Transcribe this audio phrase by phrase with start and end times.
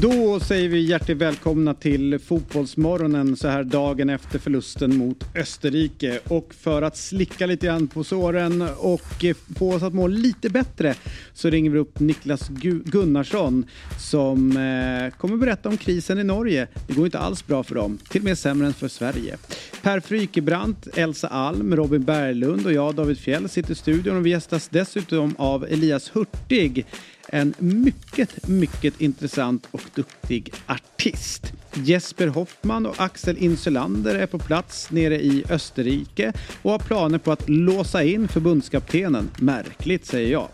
[0.00, 6.20] Då säger vi hjärtligt välkomna till Fotbollsmorgonen så här dagen efter förlusten mot Österrike.
[6.28, 9.24] Och för att slicka lite grann på såren och
[9.58, 10.94] få oss att må lite bättre
[11.34, 12.48] så ringer vi upp Niklas
[12.84, 13.66] Gunnarsson
[13.98, 16.68] som eh, kommer berätta om krisen i Norge.
[16.86, 19.36] Det går inte alls bra för dem, till och med sämre än för Sverige.
[19.82, 24.30] Per Frykebrant, Elsa Alm, Robin Berglund och jag, David Fjell, sitter i studion och vi
[24.30, 26.86] gästas dessutom av Elias Hurtig
[27.34, 31.52] en mycket, mycket intressant och duktig artist.
[31.74, 37.32] Jesper Hoffman och Axel Insulander är på plats nere i Österrike och har planer på
[37.32, 39.30] att låsa in förbundskaptenen.
[39.38, 40.48] Märkligt, säger jag.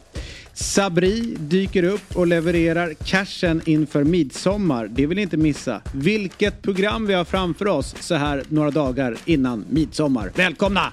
[0.53, 4.89] Sabri dyker upp och levererar cashen inför midsommar.
[4.89, 5.83] Det vill ni inte missa.
[5.95, 10.33] Vilket program vi har framför oss så här några dagar innan midsommar.
[10.35, 10.93] Välkomna!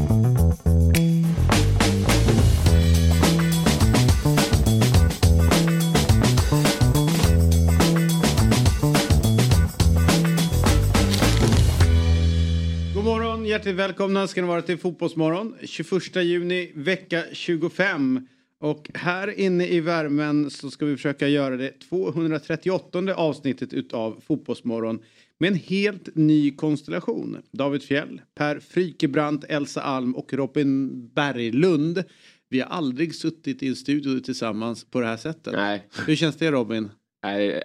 [13.61, 15.55] Hjärtligt välkomna ska ni vara till Fotbollsmorgon.
[15.63, 18.27] 21 juni, vecka 25.
[18.59, 24.99] Och här inne i värmen så ska vi försöka göra det 238 avsnittet utav Fotbollsmorgon
[25.37, 27.37] med en helt ny konstellation.
[27.51, 32.03] David Fjell, Per Frykebrant, Elsa Alm och Robin Berglund.
[32.49, 35.53] Vi har aldrig suttit i en studio tillsammans på det här sättet.
[35.53, 35.87] Nej.
[36.07, 36.89] Hur känns det Robin?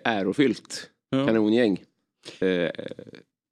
[0.05, 0.91] Ärofyllt.
[1.11, 1.27] Ja.
[1.27, 1.83] Kanongäng.
[2.41, 2.71] Eh,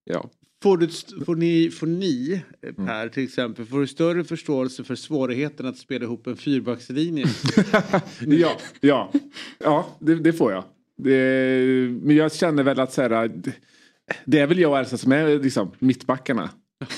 [0.05, 0.31] ja.
[0.65, 0.89] Får, du,
[1.25, 2.87] får, ni, får ni, eh, mm.
[2.87, 7.27] Per till exempel, får du större förståelse för svårigheten att spela ihop en fyrbackslinje?
[8.27, 9.13] ja, ja,
[9.59, 10.65] ja det, det får jag.
[10.97, 11.19] Det,
[12.03, 13.31] men jag känner väl att så här,
[14.25, 16.51] det är väl jag och Elsa som är liksom, mittbackarna.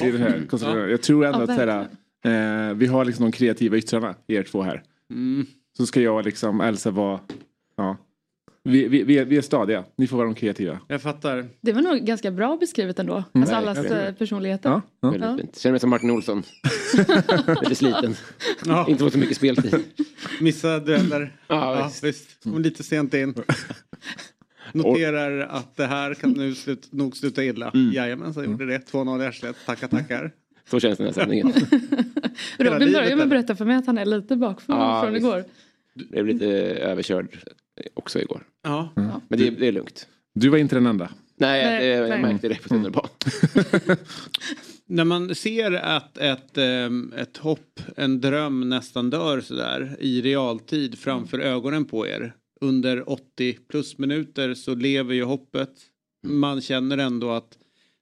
[0.02, 0.86] I den här ja.
[0.88, 1.80] Jag tror ändå ja, att så här,
[2.70, 4.82] eh, vi har liksom de kreativa yttrarna, er två här.
[5.10, 5.46] Mm.
[5.76, 7.20] Så ska jag liksom Elsa vara
[7.76, 7.96] ja,
[8.66, 10.78] vi, vi, vi, är, vi är stadiga, ni får vara de kreativa.
[10.88, 11.46] Jag fattar.
[11.60, 13.12] Det var nog ganska bra beskrivet ändå.
[13.14, 13.26] Mm.
[13.34, 14.06] Alltså allas okay.
[14.06, 14.70] Eh, personligheter.
[14.70, 15.10] Ja, ja.
[15.10, 15.58] Väldigt fint.
[15.58, 16.42] Känner mig som Martin Olsson.
[17.62, 18.14] Lite sliten.
[18.66, 18.86] Ja.
[18.88, 19.84] Inte fått så mycket speltid.
[20.40, 21.32] Missa dueller.
[21.48, 22.42] Ja, ja, visst.
[22.42, 23.34] Kom lite sent in.
[24.72, 27.70] Noterar att det här kan nu slut, nog sluta illa.
[27.70, 27.92] Mm.
[27.92, 28.80] Jajamensan gjorde mm.
[28.80, 28.92] det.
[28.92, 29.56] 2-0 i arslet.
[29.66, 30.32] Tackar tackar.
[30.70, 31.52] Så känns den här sändningen.
[32.58, 35.44] Robin börjar med att berätta för mig att han är lite bakfull ja, från igår.
[35.94, 37.38] Jag blev lite överkörd
[37.94, 38.46] också igår.
[38.62, 38.92] Ja.
[38.96, 39.10] Mm.
[39.28, 40.08] Men det, det, är lugnt.
[40.34, 41.10] Du var inte den enda.
[41.36, 42.22] Nej, nej det, jag nej.
[42.22, 43.10] märkte det på tunnelbanan.
[44.88, 46.58] När man ser att ett,
[47.16, 52.34] ett hopp, en dröm nästan dör sådär i realtid framför ögonen på er.
[52.60, 55.70] Under 80 plus minuter så lever ju hoppet.
[56.24, 56.38] Mm.
[56.38, 57.58] Man känner ändå att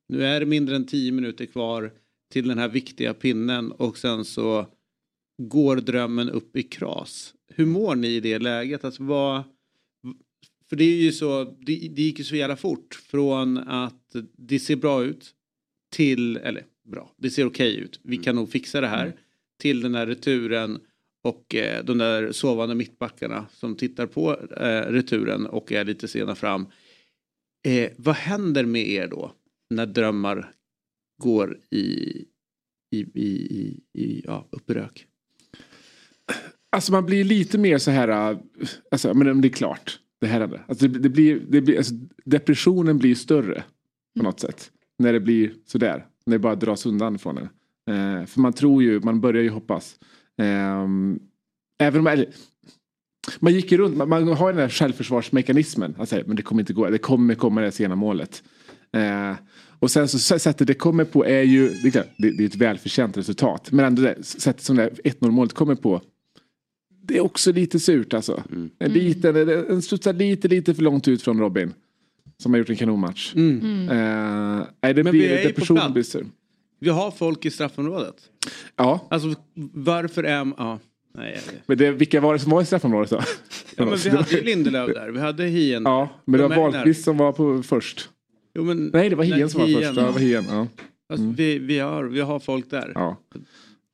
[0.08, 1.92] nu är det mindre än 10 minuter kvar
[2.32, 4.66] till den här viktiga pinnen och sen så
[5.42, 7.34] går drömmen upp i kras.
[7.48, 8.84] Hur mår ni i det läget?
[8.84, 9.42] Alltså vad,
[10.74, 14.58] för det är ju så, det, det gick ju så jävla fort från att det
[14.58, 15.34] ser bra ut
[15.92, 19.18] till, eller bra, det ser okej okay ut, vi kan nog fixa det här, mm.
[19.60, 20.78] till den här returen
[21.24, 26.34] och eh, de där sovande mittbackarna som tittar på eh, returen och är lite sena
[26.34, 26.66] fram.
[27.66, 29.32] Eh, vad händer med er då
[29.70, 30.52] när drömmar
[31.22, 31.78] går i,
[32.90, 35.06] i, i, i, i ja, upp i rök?
[36.70, 38.38] Alltså man blir lite mer så här,
[38.90, 42.98] alltså, men det är klart det här alltså det, det blir, det blir, alltså depressionen
[42.98, 43.64] blir större
[44.16, 44.70] på något sätt.
[44.98, 46.06] När det blir sådär.
[46.26, 47.48] När det bara dras undan från en.
[47.90, 49.96] Eh, för man tror ju, man börjar ju hoppas.
[50.38, 50.88] Eh,
[51.78, 52.28] även om, eller,
[53.40, 55.94] man gick ju runt, man, man har den här självförsvarsmekanismen.
[55.98, 58.42] Alltså, men det kommer inte gå, det kommer komma det sena målet.
[58.92, 59.34] Eh,
[59.78, 62.56] och sen så sättet det kommer på är ju, det, är, det, det är ett
[62.56, 63.72] välförtjänt resultat.
[63.72, 66.02] Men ändå det sättet som det 1-0 målet kommer på
[67.06, 68.42] det är också lite surt alltså.
[68.50, 68.70] Mm.
[68.78, 71.74] En liten, en studsar lite, lite för långt ut från Robin.
[72.38, 73.34] Som har gjort en kanonmatch.
[73.34, 73.60] Mm.
[73.60, 73.88] Mm.
[73.88, 76.16] Uh, nej, det Men blir, vi är på plats.
[76.80, 78.16] Vi har folk i straffområdet.
[78.76, 79.08] Ja.
[79.10, 79.34] Alltså
[79.72, 80.52] varför är...
[80.58, 80.78] Ja.
[81.14, 83.20] Nej, men det, vilka var det som var i straffområdet då?
[83.76, 85.82] Ja, men vi hade Lindelöf där, vi hade Hien.
[85.84, 88.10] Ja, men det var Wahlqvist som var på först.
[88.54, 89.82] Jo, men, nej, det var Hien som var först.
[89.82, 90.66] Ja, det var Hien, ja.
[91.08, 91.34] Alltså, mm.
[91.34, 92.92] vi, vi, har, vi har folk där.
[92.94, 93.16] Ja.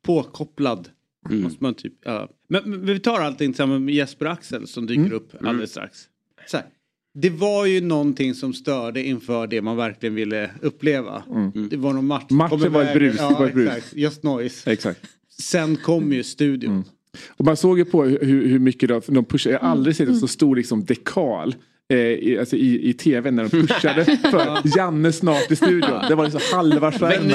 [0.05, 0.89] Påkopplad.
[1.29, 1.41] Mm.
[1.41, 2.29] Måste man typ, ja.
[2.47, 5.13] men, men, vi tar allting tillsammans med Jesper Axel som dyker mm.
[5.13, 5.99] upp alldeles strax.
[6.47, 6.65] Så här,
[7.13, 11.23] det var ju någonting som störde inför det man verkligen ville uppleva.
[11.29, 11.69] Mm.
[11.69, 12.25] Det var någon match.
[12.29, 13.15] Matchen var ett brus.
[13.19, 13.69] Ja, var ett brus.
[13.69, 13.95] Exakt.
[13.95, 14.71] Just noise.
[14.71, 14.99] Exakt.
[15.39, 16.71] Sen kom ju studion.
[16.71, 16.83] Mm.
[17.27, 19.53] Och man såg ju på hur, hur mycket de, de pushade.
[19.53, 21.55] Jag har aldrig sett en så stor liksom, dekal
[21.97, 26.01] i, alltså i, i tv när de pushade för Janne snart i studion.
[26.09, 27.31] Det var liksom halva skärmen.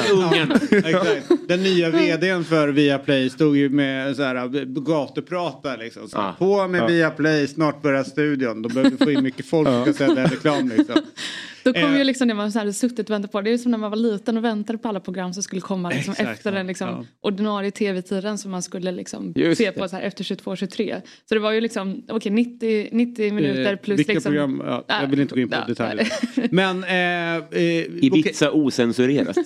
[1.48, 6.08] Den nya vdn för Viaplay stod ju med så här, gatuprata liksom.
[6.08, 6.32] Så, Ah.
[6.38, 6.86] På med Ja.
[6.86, 8.62] Viaplay, snart börjar studion.
[8.62, 10.96] Då behöver vi få in mycket folk som ska sälja reklam liksom.
[11.62, 11.98] Då kom Eh.
[11.98, 13.40] ju liksom det man så här suttit och väntat på.
[13.40, 15.60] Det är ju som när man var liten och väntade på alla program som skulle
[15.60, 16.56] komma liksom Exakt, efter ja.
[16.58, 17.04] den liksom Ja.
[17.20, 19.72] ordinarie tv-tiden som man skulle liksom se det.
[19.72, 21.00] på så här efter 22-23.
[21.28, 24.32] Så det var ju liksom okej 90, 90 minuter Eh, plus Vilka liksom...
[24.48, 24.82] program?
[24.88, 26.08] Ja, jag vill inte gå in på Ja, detaljer.
[26.50, 26.84] Men...
[26.84, 28.04] Eh, eh.
[28.04, 29.36] Ibiza osensurerat.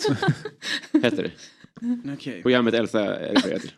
[1.02, 1.30] Heter det.
[2.14, 3.72] Okej, Programmet Elsa refererar till.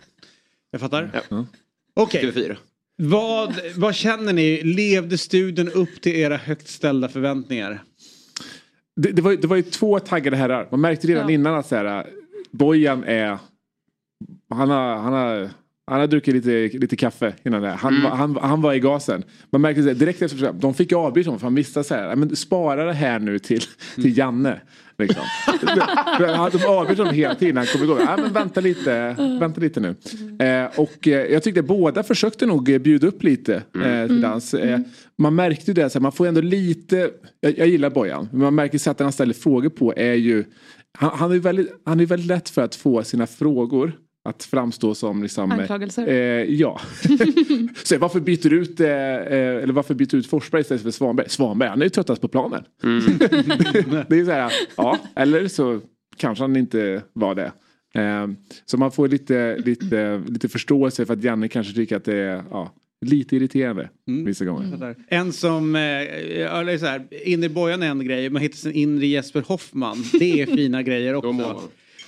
[0.71, 1.23] jag fattar.
[1.31, 1.47] Ja.
[1.95, 2.57] Okej, TV4.
[2.97, 4.63] vad, vad känner ni?
[4.63, 7.83] Levde studion upp till era högt ställda förväntningar?
[8.97, 10.69] Det, det, var, ju- det var ju två taggade herrar.
[10.71, 11.35] Man märkte redan Ja.
[11.35, 12.07] innan att så här,
[12.51, 13.39] Bojan är...
[14.51, 15.51] Han har, han har,
[15.87, 17.69] han har druckit lite, lite kaffe innan det.
[17.71, 19.23] Han, var- han, han var i gasen.
[19.53, 20.53] Man märkte det direkt efter.
[20.53, 22.09] De fick avbryta honom för han visste så här.
[22.09, 23.61] "Ja, Men spara det här nu till,
[23.95, 24.61] till Janne.
[24.99, 25.23] Liksom.
[26.53, 27.57] De avbröt honom hela tiden.
[27.57, 27.99] Han kom igång.
[28.01, 29.89] Ja, men vänta lite, vänta lite nu.
[30.47, 33.55] Eh, och eh, jag tyckte båda försökte nog eh, bjuda upp lite
[33.85, 34.55] eh, till dans.
[34.55, 34.79] Eh,
[35.19, 38.41] man märkte ju det, så här, man får ändå lite, jag, jag gillar Bojan, men
[38.41, 40.45] man märker sättet han ställer frågor på är ju,
[40.99, 43.93] han, han är väldigt, han är väldigt lätt för att få sina frågor
[44.25, 46.07] att framstå som liksom, eh, Anklagelser.
[46.09, 46.15] Eh,
[46.45, 46.81] ja.
[47.85, 50.91] så varför byter du ut, eh, eh, eller varför byter du ut Forsberg istället för
[50.91, 51.29] Svanberg?
[51.29, 52.65] Svanberg, han är ju tröttast på planen.
[54.09, 55.81] det är så här, ja, eller så
[56.17, 57.53] kanske han inte var det.
[57.95, 58.27] Eh,
[58.65, 62.45] så man får lite, lite, lite förståelse för att Janne kanske tycker att det är
[62.51, 62.73] ja,
[63.07, 63.89] lite irriterande
[64.25, 64.71] vissa gånger.
[64.71, 64.97] Fattar.
[65.09, 69.07] En som, eh, eller så här, inre Bojan är en grej, man hittar sin inre
[69.07, 70.05] Jesper Hoffman.
[70.13, 71.63] Det är fina grejer också.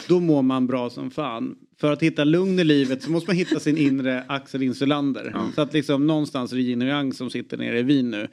[0.08, 1.56] Då mår man bra som fan.
[1.80, 5.34] För att hitta lugn i livet så måste man hitta sin inre Axel Insulander.
[5.54, 8.28] Så att liksom någonstans är det yin och yang som sitter nere i Wien nu.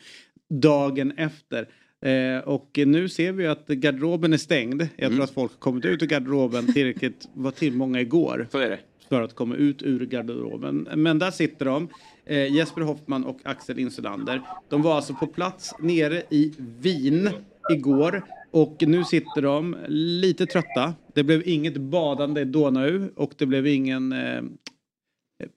[0.50, 1.68] Dagen efter.
[2.06, 4.84] Eh, och nu ser vi att garderoben är stängd.
[4.96, 8.58] Jag tror att folk har kommit ut ur garderoben tillräckligt, var till många igår Så
[8.58, 8.80] är det.
[9.10, 10.88] för att komma ut ur garderoben.
[10.96, 11.88] Men där sitter de,
[12.26, 14.42] eh, Jesper Hoffman och Axel Insulander.
[14.70, 17.30] De var alltså på plats nere i Wien
[17.72, 20.94] igår och nu sitter de lite trötta.
[21.15, 24.42] Det blev inget badande i Donau och det blev ingen eh,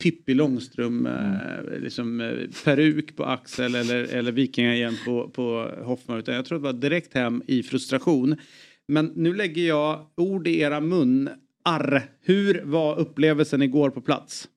[0.03, 6.35] Pippi Långstrump eh, liksom, eh, peruk på Axel eller, eller vikingahjälm på, på Hoffman utan
[6.35, 8.37] jag tror det var direkt hem i frustration.
[8.89, 11.29] Men nu lägger jag ord i era mun.
[11.65, 14.49] Arr, hur var upplevelsen igår på plats?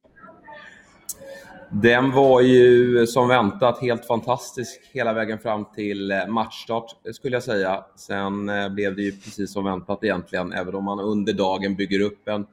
[1.72, 7.44] Den var ju som väntat helt fantastisk hela vägen fram till eh, matchstart skulle jag
[7.44, 7.86] säga.
[7.96, 12.00] Sen eh, blev det ju precis som väntat egentligen, även om man under dagen bygger
[12.00, 12.46] upp en,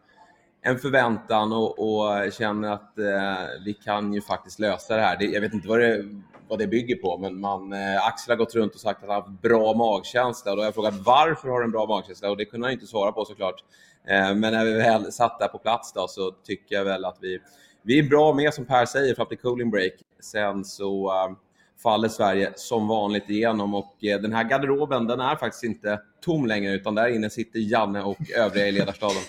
[0.62, 5.16] en förväntan och, och känner att eh, vi kan ju faktiskt lösa det här.
[5.18, 6.04] Det, jag vet inte vad det,
[6.48, 9.14] vad det bygger på, men man, eh, Axel har gått runt och sagt att han
[9.14, 12.30] har haft bra magkänsla och då har jag frågat varför har du en bra magkänsla
[12.30, 13.64] och det kunde han inte svara på såklart.
[14.08, 17.18] Eh, men när vi väl satt där på plats då så tycker jag väl att
[17.20, 17.38] vi
[17.84, 19.92] vi är bra med, som Per säger, fram till cooling break.
[20.20, 21.36] Sen så uh,
[21.82, 26.46] faller Sverige som vanligt igenom och uh, den här garderoben, den är faktiskt inte tom
[26.46, 29.22] längre, utan där inne sitter Janne och övriga i ledarstaben.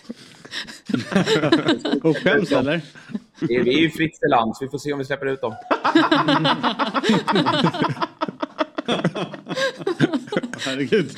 [2.03, 2.81] Och skäms eller?
[3.39, 5.41] Det är, vi är ju fritt land, så vi får se om vi släpper ut
[5.41, 5.55] dem.
[10.60, 11.12] Herregud.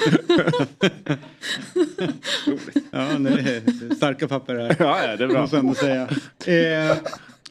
[2.91, 4.75] ja, det är starka papper här.
[4.79, 5.41] Ja, ja, det är bra.
[5.41, 6.09] Måste ändå säga.
[6.45, 6.97] Eh,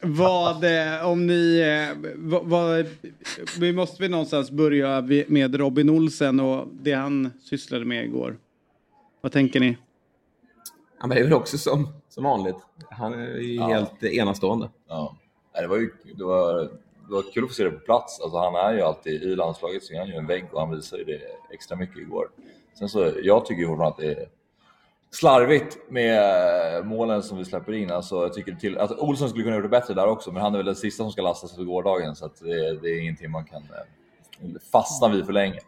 [0.01, 2.85] vad, eh, om ni, eh, vad, vad,
[3.59, 8.37] vi måste väl någonstans börja med Robin Olsen och det han sysslade med igår.
[9.21, 9.77] Vad tänker ni?
[10.99, 12.55] Ja, men det är väl också som, som vanligt.
[12.91, 13.67] Han är ju Ja.
[13.67, 14.69] helt enastående.
[14.87, 15.17] Ja.
[15.53, 16.69] Nej, Det var ju det var,
[17.07, 18.21] det var kul att få se det på plats.
[18.21, 20.75] Alltså, han är ju alltid i landslaget så är han ju en vägg och han
[20.75, 21.21] visade det
[21.53, 22.29] extra mycket igår.
[22.79, 24.27] Sen så, jag tycker ju fortfarande att det är
[25.11, 27.91] slarvigt med målen som vi släpper in.
[27.91, 30.53] Alltså, jag tycker till, alltså, Olsson skulle kunna gjort det bättre där också, men han
[30.53, 33.31] är väl den sista som ska lastas för gårdagen så att det, det är ingenting
[33.31, 35.59] man kan eh, fastna vid för länge.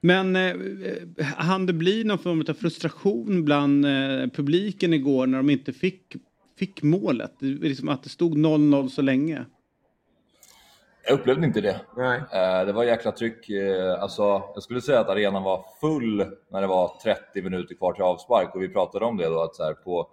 [0.00, 5.38] Men eh, eh han det bli någon form av frustration bland eh, publiken igår när
[5.38, 6.16] de inte fick,
[6.58, 7.32] fick målet?
[7.38, 9.44] Det, liksom att det stod 0-0 så länge.
[11.08, 11.80] Jag upplevde inte det.
[11.96, 12.20] Nej.
[12.32, 13.48] Eh, Det var jäkla tryck.
[13.50, 17.92] eh, Alltså, jag skulle säga att arenan var full när det var 30 minuter kvar
[17.92, 20.08] till avspark och vi pratade om det då att så här, på,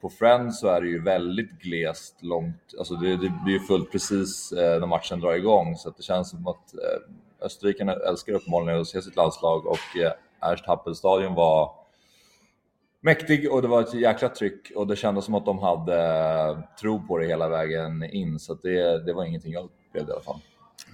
[0.00, 2.74] på Friends så är det ju väldigt glest långt.
[2.78, 6.30] Alltså det, det blir ju fullt precis eh, när matchen drar igång så det känns
[6.30, 6.74] som att
[7.42, 9.78] österrikarna älskar uppenbarligen att se sitt landslag och
[10.40, 11.72] Ernst Happelstadion var
[13.00, 17.06] mäktig och det var ett jäkla tryck och det kändes som att de hade tro
[17.06, 20.40] på det hela vägen in så det, det var ingenting jag upplevde i alla fall.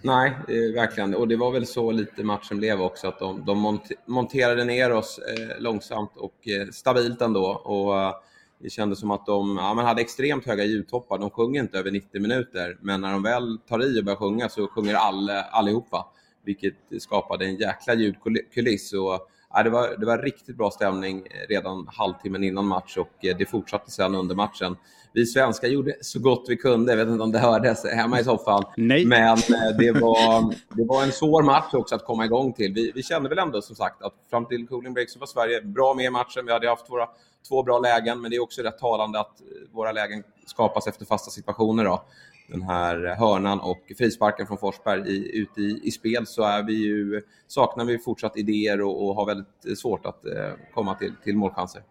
[0.03, 1.15] Nej, eh, verkligen.
[1.15, 5.19] Och det var väl så lite matchen blev också, att de, de monterade ner oss
[5.19, 7.47] eh, långsamt och eh, stabilt ändå.
[7.47, 8.15] Och, eh,
[8.59, 11.19] det kändes som att de ja, man hade extremt höga ljudtoppar.
[11.19, 14.49] De sjunger inte över 90 minuter, men när de väl tar i och börjar sjunga
[14.49, 16.07] så sjunger alla, allihopa,
[16.45, 18.93] vilket skapade en jäkla ljudkuliss.
[18.93, 23.37] Och, ja, det, var, det var riktigt bra stämning redan halvtimmen innan match och eh,
[23.37, 24.77] det fortsatte sedan under matchen.
[25.13, 28.25] Vi svenskar gjorde så gott vi kunde, jag vet inte om det hördes hemma i
[28.25, 28.63] soffan.
[28.77, 29.07] Nej.
[29.07, 32.73] Men eh, det var, det var en svår match också att komma igång till.
[32.73, 35.63] Vi, vi kände väl ändå som sagt att fram till cooling break så var Sverige
[35.63, 36.47] bra med i matchen.
[36.47, 37.09] Vi hade haft våra
[37.49, 41.31] två bra lägen, men det är också rätt talande att våra lägen skapas efter fasta
[41.31, 41.85] situationer.
[41.85, 42.03] Då.
[42.49, 46.73] Den här hörnan och frisparken från Forsberg i, ute i, i spel så är vi
[46.73, 50.33] ju, saknar vi fortsatt idéer och, och har väldigt svårt att eh,
[50.75, 51.83] komma till, till målchanser.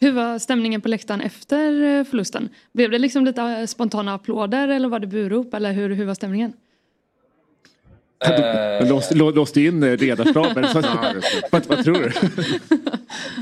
[0.00, 2.48] Hur var stämningen på läktaren efter eh, förlusten?
[2.72, 6.14] Blev det liksom lite eh, spontana applåder eller var det burop eller hur, hur var
[6.14, 6.52] stämningen?
[8.24, 10.66] Eh, låste, låste in ledarstaben.
[11.52, 12.12] vad, vad tror du?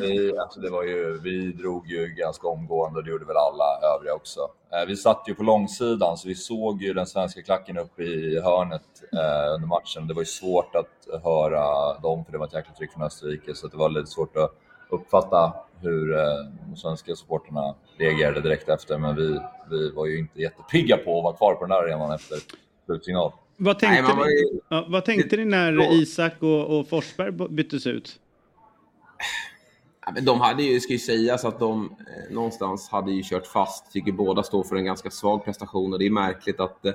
[0.00, 3.95] vi, alltså det var ju, vi drog ju ganska omgående och det gjorde väl alla
[3.97, 4.40] övriga också.
[4.73, 8.40] Eh, vi satt ju på långsidan så vi såg ju den svenska klacken uppe i
[8.40, 10.07] hörnet eh, under matchen.
[10.07, 13.54] Det var ju svårt att höra dem för det var ett jäkla tryck från Österrike
[13.54, 14.50] så det var lite svårt att
[14.90, 16.25] uppfatta hur eh,
[16.69, 18.99] de svenska supporterna reagerade direkt efter.
[18.99, 19.40] Men vi,
[19.71, 22.38] vi var ju inte jättepigga på att vara kvar på den här arenan efter
[22.87, 23.33] slutsignal.
[23.57, 24.61] Vad tänkte, Nej, ni, ju...
[24.69, 28.21] ja, vad tänkte ni när Isak och, och Forsberg byttes ut?
[30.07, 33.47] Ja, men de hade ju, ska ju sägas att de eh, någonstans hade ju kört
[33.47, 33.93] fast.
[33.93, 36.93] Tycker båda står för en ganska svag prestation och det är märkligt att eh,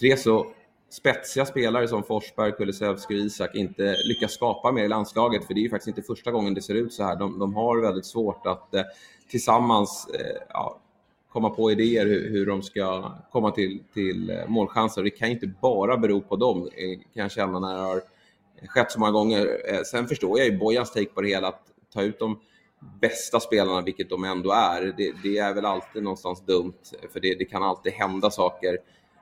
[0.00, 0.46] tre så
[0.90, 5.44] spetsiga spelare som Forsberg, Kulusevski och Isak inte lyckas skapa mer i landslaget.
[5.44, 7.16] För det är ju faktiskt inte första gången det ser ut så här.
[7.16, 8.82] De, de har väldigt svårt att eh,
[9.30, 10.08] tillsammans
[10.48, 10.80] ja,
[11.32, 15.02] komma på idéer hur, hur de ska komma till, till eh, målchanser.
[15.02, 18.02] Det kan inte bara bero på dem, eh, kan jag känna när det har
[18.66, 19.60] skett så många gånger.
[19.68, 21.62] Eh, sen förstår jag ju Bojans take på det hela, att
[21.94, 22.40] ta ut de
[23.00, 24.94] bästa spelarna, vilket de ändå är.
[24.96, 26.72] Det, det är väl alltid någonstans dumt,
[27.12, 28.78] för det, det kan alltid hända saker.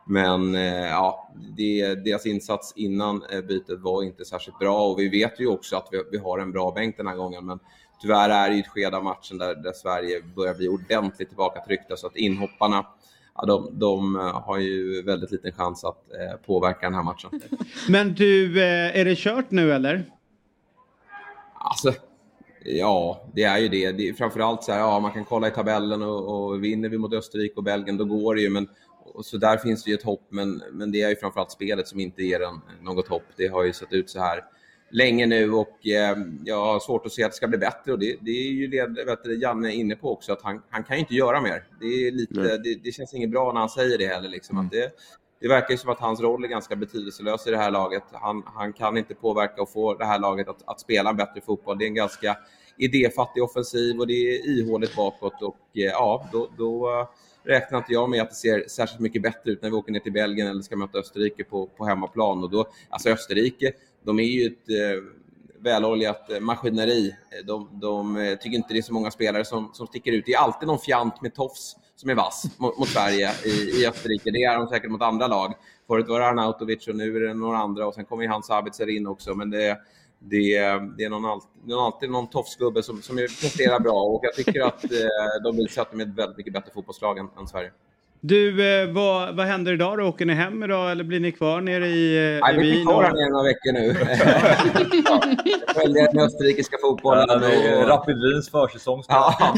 [0.07, 5.47] Men ja, det, deras insats innan bytet var inte särskilt bra och vi vet ju
[5.47, 7.47] också att vi, vi har en bra bänk den här gången.
[7.47, 7.59] Men
[8.01, 11.97] tyvärr är det ju ett skede av matchen där, där Sverige börjar bli ordentligt tillbakatryckta
[11.97, 12.87] så att inhopparna
[13.35, 14.15] Ja, de, de,
[14.45, 17.31] har ju väldigt liten chans att eh, påverka den här matchen.
[17.89, 20.05] Men du, eh, är det kört nu eller?
[21.55, 21.93] Alltså,
[22.65, 23.93] ja, det är ju det.
[23.93, 26.99] det är framförallt så här, ja, man kan kolla i tabellen och, och vinner vi
[26.99, 28.51] mot Österrike och Belgien, då går det ju.
[28.51, 28.69] Men,
[29.15, 31.89] och så där finns det ju ett hopp, men, men det är ju framförallt spelet
[31.89, 33.27] som inte ger en något hopp.
[33.37, 34.45] Det har ju sett ut så här
[34.91, 37.99] länge nu och eh, jag har svårt att se att det ska bli bättre och
[37.99, 40.85] det, det är ju det vet du, Janne är inne på också att han, han
[40.85, 41.65] kan inte göra mer.
[41.81, 44.29] Det, lite, det, det, känns inget bra när han säger det heller.
[44.29, 44.67] Liksom, mm.
[44.67, 44.91] att det,
[45.41, 48.03] det verkar som att hans roll är ganska betydelselös i det här laget.
[48.13, 51.41] Han, han kan inte påverka och få det här laget att, att spela en bättre
[51.41, 51.79] fotboll.
[51.79, 52.37] Det är en ganska
[52.77, 56.89] idéfattig offensiv och det är ihåligt bakåt och eh, ja, då, då
[57.45, 60.01] räknar inte jag med att det ser särskilt mycket bättre ut när vi åker ner
[60.01, 62.43] till Belgien eller ska möta Österrike på, på hemmaplan.
[62.43, 63.73] Och då, alltså Österrike,
[64.05, 65.03] de är ju ett eh,
[65.61, 67.15] väloljat eh, maskineri.
[67.45, 70.27] De, de eh, tycker inte det är så många spelare som, som sticker ut.
[70.27, 73.87] Det är alltid någon fjant med tofs som är vass mot, mot Sverige i, i
[73.87, 74.31] Österrike.
[74.31, 75.55] Det är de säkert mot andra lag.
[75.87, 78.47] Förut var det Arnautovic och nu är det några andra och sen kommer ju Hans
[78.47, 79.35] Sabitzer in också.
[79.35, 79.79] Men det,
[80.19, 80.59] det,
[80.97, 84.61] det är någon alltid, någon, alltid någon tofsgubbe som, som presterar bra och jag tycker
[84.61, 87.71] att eh, de visar att de är ett väldigt mycket bättre fotbollslag än, än Sverige.
[88.23, 90.05] Du, eh, vad, vad händer idag då?
[90.05, 92.67] Åker ni hem idag eller blir ni kvar nere i, eh, Nej, i Wien?
[92.67, 93.95] Vi blir kvar här nere några veckor nu.
[95.81, 97.27] Följer den österrikiska fotbollen.
[97.29, 99.03] Ja, det är Rapid Wiens försäsong.
[99.09, 99.55] Ja,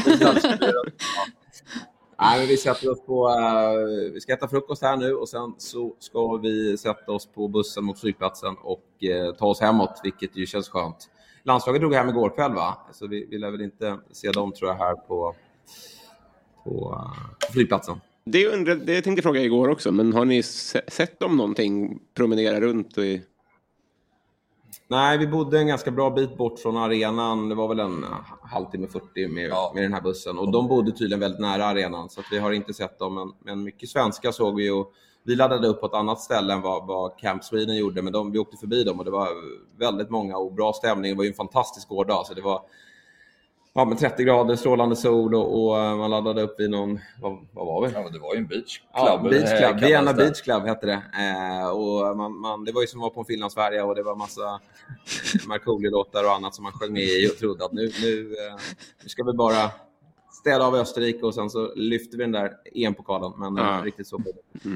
[2.21, 3.29] Nej, men vi sätter oss på...
[3.29, 7.47] Uh, vi ska äta frukost här nu och sen så ska vi sätta oss på
[7.47, 11.09] bussen mot flygplatsen och uh, ta oss hemåt, vilket ju känns skönt.
[11.43, 12.77] Landslaget drog hem igår kväll, va?
[12.91, 15.35] Så vi, vi lär väl inte se dem, tror jag, här på,
[16.63, 18.01] på, uh, flygplatsen.
[18.25, 22.61] Det, undrar, det tänkte jag fråga igår också, men har ni sett dem någonting promenera
[22.61, 22.97] runt?
[22.97, 23.21] I...
[24.87, 27.49] Nej, vi bodde en ganska bra bit bort från arenan.
[27.49, 28.05] Det var väl en
[28.41, 29.71] halvtimme, 40 med, ja.
[29.75, 30.37] med den här bussen.
[30.37, 33.15] Och de bodde tydligen väldigt nära arenan, så vi har inte sett dem.
[33.15, 36.61] Men, men mycket svenska såg vi och vi laddade upp på ett annat ställe än
[36.61, 39.27] vad, vad Camp Sweden gjorde, men de, vi åkte förbi dem och det var
[39.79, 41.11] väldigt många och bra stämning.
[41.11, 42.61] Det var ju en fantastisk gårdag, så det var
[43.73, 47.47] ja, men 30 grader, strålande sol och, och eh, man laddade upp vid någon, vad,
[47.51, 47.93] vad var vi?
[47.93, 48.89] Ja, det var ju en beach club.
[48.93, 49.79] Ja, beach eh, Club.
[49.79, 50.13] Vienna.
[50.13, 51.01] Beach Club hette det.
[51.19, 54.03] Eh, och man, man, det var ju som att vara på en Finlandsfärja och det
[54.03, 54.59] var massa
[55.47, 58.55] Markoolio-låtar och annat som man sjöng med i och trodde att nu, nu, eh,
[59.03, 59.71] nu ska vi bara
[60.43, 63.31] städa av Österrike och sen så lyfter vi den där EM-pokalen.
[63.37, 63.77] Men Ja.
[63.77, 64.31] eh, riktigt så det.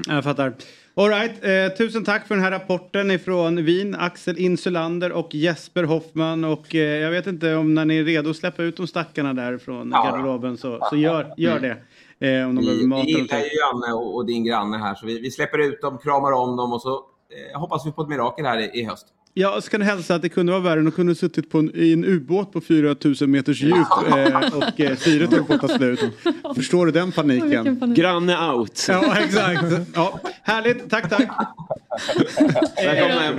[0.08, 0.52] Jag fattar.
[0.94, 1.44] All right.
[1.44, 3.94] eh, tusen tack för den här rapporten ifrån Wien.
[3.94, 6.44] Axel Insulander och Jesper Hoffman.
[6.44, 9.34] Och eh, jag vet inte om när ni är redo att släppa ut de stackarna
[9.34, 10.04] där från Ja.
[10.10, 11.76] garderoben så, så gör, gör det.
[12.28, 14.94] Eh, om de behöver Vi, mat vi gillar ju Janne och, och din granne här
[14.94, 16.94] så vi, vi släpper ut dem, kramar om dem och så
[17.54, 19.06] eh, hoppas vi på ett mirakel här i, i höst.
[19.34, 20.80] Jag ska hälsa att det kunde vara värre.
[20.82, 23.76] De kunde ha suttit på en, i en ubåt på 4000 meters djup
[24.16, 26.00] eh, och eh, syret höll på att ta slut.
[26.54, 27.80] Förstår du den paniken?
[27.80, 27.98] Panik.
[27.98, 28.86] Granne out.
[28.88, 29.64] Ja, exakt.
[29.94, 30.90] Ja, härligt.
[30.90, 31.28] Tack, tack.
[32.76, 33.38] Välkomna hem.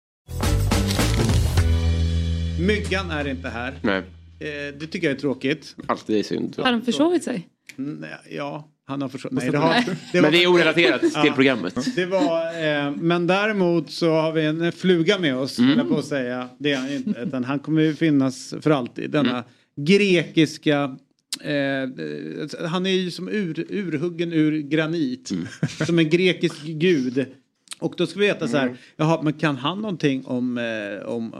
[2.67, 3.73] Myggan är inte här.
[3.81, 4.03] Nej,
[4.41, 4.47] Eh,
[4.79, 5.75] det tycker jag är tråkigt.
[5.85, 6.55] alltid synd.
[6.57, 7.47] Har de försovit sig?
[7.75, 9.33] Nej, ja, han har försökt.
[9.33, 11.31] Nej, det har, det Men det är orelaterat till Ja.
[11.35, 11.95] programmet.
[11.95, 12.45] Det var,
[12.87, 15.77] eh, men däremot så har vi en fluga med oss, mm.
[15.77, 16.49] jag på att säga.
[16.57, 19.11] Det är han inte, utan han kommer ju finnas för alltid.
[19.11, 19.43] Denna
[19.75, 20.97] grekiska
[21.43, 25.31] Eh, han är ju som ur, urhuggen ur granit.
[25.85, 27.25] Som en grekisk gud.
[27.81, 31.33] Och då ska vi veta så här, jaha, men kan han någonting om, eh, om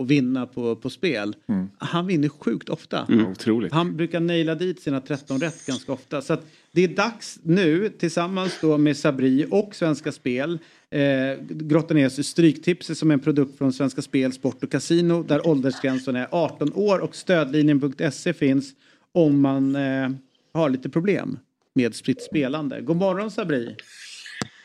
[0.00, 1.36] att vinna på, på spel?
[1.78, 3.06] Han vinner sjukt ofta.
[3.30, 3.72] Otroligt.
[3.72, 6.22] Han brukar naila dit sina 13 rätt ganska ofta.
[6.22, 10.58] Så att det är dags nu tillsammans då med Sabri och Svenska Spel
[10.90, 11.00] eh,
[11.48, 15.22] grotta ner sig i Stryktipset som är en produkt från Svenska Spel, Sport och Casino
[15.22, 18.72] där åldersgränsen är 18 år och stödlinjen.se finns
[19.12, 20.10] om man eh,
[20.52, 21.38] har lite problem
[21.74, 22.80] med spritt spelande.
[22.80, 23.76] God morgon Sabri!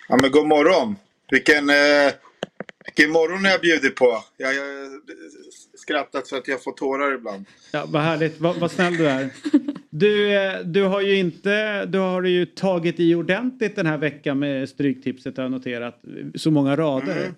[0.09, 0.95] Ja, men god morgon.
[1.31, 2.13] Vilken, eh,
[2.85, 4.23] vilken morgon jag bjuder på.
[4.37, 4.99] Jag har
[5.77, 7.45] skrattat så att jag får tårar ibland.
[7.71, 9.29] Ja, vad härligt, vad, vad snäll du är.
[9.89, 14.39] Du, eh, du har ju inte, du har ju tagit i ordentligt den här veckan
[14.39, 16.01] med Stryktipset har jag noterat.
[16.35, 17.33] Så många rader.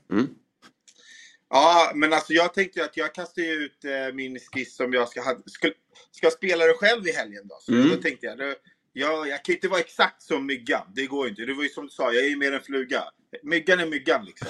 [1.50, 5.22] Ja, men alltså jag tänkte att jag kastar ut eh, min skiss som jag ska
[5.22, 5.38] ha.
[5.46, 5.72] Ska,
[6.12, 7.58] ska spela det själv i helgen då?
[7.62, 8.56] Så då tänkte jag,
[8.94, 10.82] jag, jag kan ju inte vara exakt som myggan.
[10.96, 11.46] Det går inte.
[11.46, 13.04] Det var ju som du sa, jag är ju mer en fluga.
[13.44, 14.48] Myggan är myggan liksom.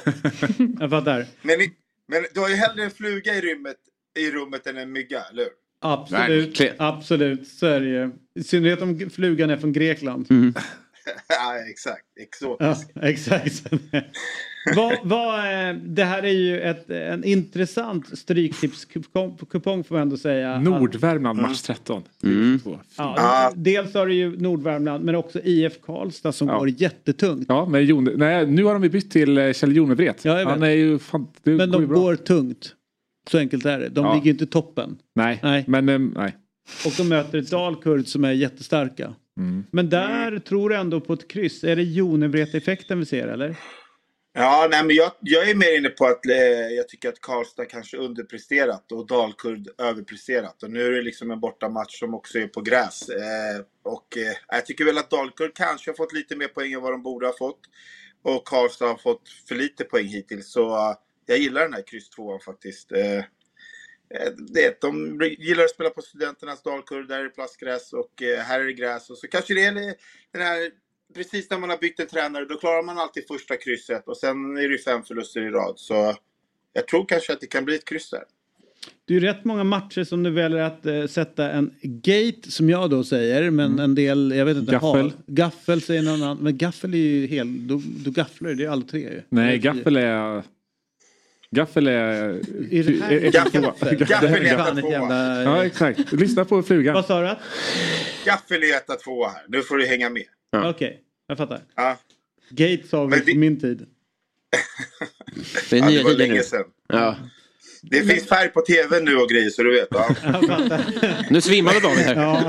[0.79, 1.25] Jag fattar.
[1.41, 1.59] Men,
[2.07, 3.77] men du har ju hellre en fluga i rummet,
[4.19, 5.51] i rummet än en mygga, eller hur?
[5.81, 6.75] Absolut, Verkligen.
[6.79, 7.47] absolut.
[7.47, 8.11] Så är det ju.
[8.39, 10.27] I synnerhet om flugan är från Grekland.
[11.27, 12.05] ja, exakt.
[12.21, 12.91] Exotisk.
[12.93, 13.63] Ja, exakt.
[14.75, 15.39] vad, vad,
[15.69, 19.37] eh, det här är ju ett, en intressant stryktipskupong
[19.83, 20.59] får man ändå säga.
[20.59, 22.03] Nordvärmland match 13.
[22.23, 22.59] Mm.
[22.97, 26.57] Ja, dels har du ju Nordvärmland men också IF Karlstad som Ja.
[26.59, 27.45] går jättetungt.
[27.49, 30.25] Ja, men Jon, nej, nu har de ju bytt till eh, Kjell Jonevret.
[30.25, 30.43] Ja.
[30.49, 32.75] Han är ju fan, det Men går de ju går tungt.
[33.31, 33.89] Så enkelt är det.
[33.89, 34.13] De Ja.
[34.13, 34.97] ligger ju inte i toppen.
[35.15, 35.63] Nej, Nej.
[35.67, 36.35] men eh, nej.
[36.85, 39.13] Och de möter ett Dalkurd som är jättestarka.
[39.37, 39.65] Mm.
[39.71, 41.63] Men där tror du ändå på ett kryss.
[41.63, 43.55] Är det Jonevret-effekten vi ser eller?
[44.37, 47.65] Ja, nej, men jag, jag är mer inne på att eh, jag tycker att Karlstad
[47.65, 50.63] kanske underpresterat och Dalkurd överpresterat.
[50.63, 53.09] Och nu är det liksom en bortamatch som också är på gräs.
[53.09, 56.81] Eh, och eh, jag tycker väl att Dalkurd kanske har fått lite mer poäng än
[56.81, 57.59] vad de borde ha fått.
[58.23, 60.51] Och Karlstad har fått för lite poäng hittills.
[60.51, 60.95] Så eh,
[61.25, 62.91] jag gillar den här kryss tvåan faktiskt.
[64.09, 68.39] Eh, det, de gillar att spela på studenternas Dalkurd, där är det plastgräs och eh,
[68.39, 69.09] här är det gräs.
[69.09, 69.73] Och så kanske det är
[70.31, 70.71] den här
[71.15, 74.57] precis när man har bytt en tränare, då klarar man alltid första krysset och sen
[74.57, 75.73] är det ju fem förluster i rad.
[75.77, 76.15] Så
[76.73, 78.23] jag tror kanske att det kan bli ett kryss där.
[79.05, 82.69] Det är ju rätt många matcher som du väljer att eh, sätta en gate som
[82.69, 83.49] jag då säger.
[83.49, 84.71] Men en del, jag vet inte.
[84.71, 85.01] Gaffel.
[85.01, 86.37] Har, gaffel säger någon annan.
[86.37, 89.21] Men gaffel är ju hel, då, då gafflar du, det är alla tre ju.
[89.29, 90.43] Nej, gaffel är...
[91.55, 91.93] Gaffel är...
[91.93, 93.61] Är det här är- är- Gaffel.
[93.97, 94.45] Gaffel.
[94.45, 95.43] Är etta ett tvåa.
[95.43, 96.11] Ja, exakt.
[96.11, 96.93] Lyssna på flugan.
[96.93, 97.35] Vad sa du?
[98.25, 99.45] Gaffel är etta tvåa här.
[99.47, 100.23] Nu får du hänga med.
[100.65, 101.61] Okej, jag fattar.
[101.75, 101.97] Ja,
[102.49, 103.85] Gate sa vi Men på det- min tid.
[105.69, 106.63] Det är ja nya det var länge sedan.
[106.87, 107.15] Ja.
[107.89, 109.87] Det finns färg på tv nu och grejer så du vet.
[109.93, 110.05] Va?
[111.29, 112.15] Nu svimmade David här.
[112.15, 112.39] Ja,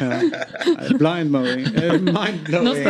[0.00, 0.98] ja.
[0.98, 1.64] Blind mowing.
[1.74, 2.84] Eh, Mind blowing.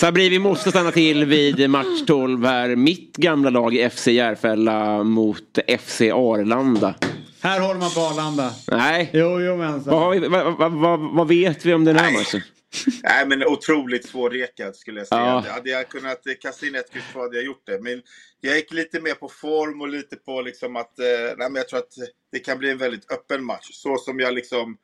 [0.00, 2.76] Sabri, vi måste stanna till vid match 12 här.
[2.76, 6.94] Mitt gamla lag FC Järfälla mot FC Arlanda.
[7.42, 8.50] Här håller man på Arlanda.
[8.70, 9.10] Nej.
[9.12, 12.40] Jo, jo men Vad, vi, vad, vad, vad, vad vet vi om den här matchen?
[13.02, 15.20] Nej men otroligt svårrekad skulle jag säga.
[15.20, 15.44] Ja.
[15.48, 17.80] Hade jag kunnat eh, kasta in ett kryss två hade jag gjort det.
[17.80, 18.02] Men
[18.40, 20.98] jag gick lite mer på form och lite på liksom att...
[20.98, 21.06] Eh,
[21.36, 21.94] nej men jag tror att
[22.32, 23.68] det kan bli en väldigt öppen match.
[23.72, 24.76] Så som jag liksom...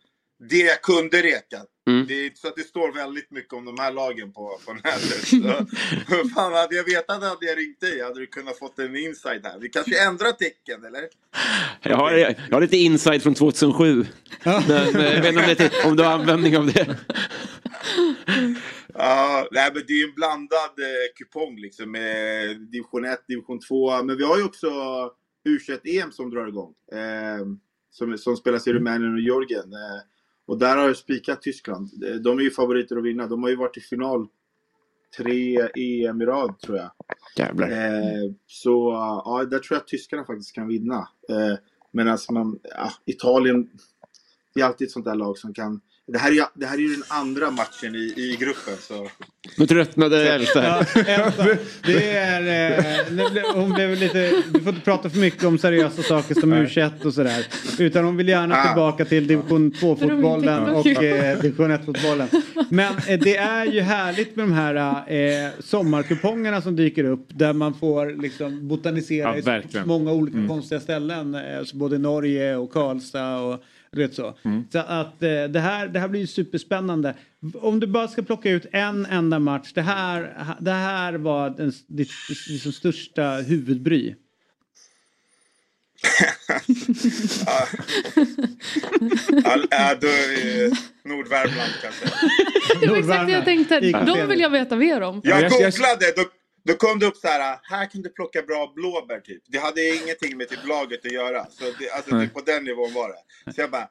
[0.48, 1.60] Det jag kunde reka.
[1.88, 2.06] Mm.
[2.06, 4.72] Det är inte så att det står väldigt mycket om de här lagen på, på
[4.72, 5.28] nätet.
[5.28, 8.02] Så, fan, hade jag vetat hade jag ringt dig.
[8.02, 9.58] Hade du kunnat fått en insight här.
[9.58, 11.08] Vi kanske ändrar tecken eller?
[11.82, 14.06] Jag har, jag har lite inside från 2007.
[14.44, 16.96] Men, men jag vet inte om, det, om du har användning av det.
[18.94, 23.60] Ja, nej, men det är ju en blandad eh, kupong liksom med division 1, division
[23.60, 24.02] 2.
[24.02, 24.68] Men vi har ju också
[25.48, 26.74] U21-EM som drar igång.
[26.92, 27.46] Eh,
[27.90, 29.72] som, som spelas i Rumänien och Georgien.
[29.72, 30.00] Eh,
[30.50, 32.04] och där har jag spikat Tyskland.
[32.04, 33.26] Eh, De är ju favoriter att vinna.
[33.26, 34.26] De har ju varit i final
[35.16, 36.90] tre EM i rad tror jag.
[37.36, 37.70] Jävlar.
[37.70, 38.92] Eh, så
[39.24, 41.08] ja, där tror jag att tyskarna faktiskt kan vinna.
[41.28, 41.58] Eh,
[41.92, 43.70] Medan man, ja, Italien,
[44.54, 45.80] det är alltid ett sånt där lag som kan...
[46.12, 48.74] Det här är, ju- det här är ju den andra matchen i, i gruppen.
[48.80, 49.08] Så.
[49.58, 51.00] Nu tröttnade Elsa Ja.
[51.06, 51.46] Elsa,
[51.86, 52.70] det är,
[53.40, 57.04] eh, hon blev lite, du får inte prata för mycket om seriösa saker som U21
[57.04, 57.46] och sådär.
[57.78, 58.66] Utan hon vill gärna Ah.
[58.66, 62.28] tillbaka till division 2-fotbollen och eh, division 1-fotbollen.
[62.70, 64.74] Men eh, det är ju härligt med de här
[65.14, 67.26] eh, sommarkupongerna som dyker upp.
[67.28, 69.88] Där man får liksom botanisera Ja, i verkligen.
[69.88, 71.34] många olika konstiga ställen.
[71.34, 73.62] Eh, så både Norge och Karlstad och
[73.96, 74.38] vet så.
[74.72, 77.14] Så att eh, det, här, det här blir ju superspännande.
[77.54, 79.72] Om du bara ska plocka ut en enda match.
[79.74, 82.10] Det här, det här var den, ditt
[82.48, 84.14] liksom största huvudbry.
[89.44, 90.28] Ja, ja, då är
[90.68, 92.06] det Nordvärmland kanske.
[92.80, 93.80] Det var exakt det jag tänkte.
[93.80, 95.20] De vill jag veta mer om.
[95.24, 96.22] Jag- googlade, då,
[96.64, 99.42] då kom det upp så här, här kan du plocka bra blåbär typ.
[99.46, 101.44] Det hade ingenting med typ laget att göra.
[101.50, 103.52] Så det, alltså, det, på den nivån var det.
[103.52, 103.88] Så jag bara,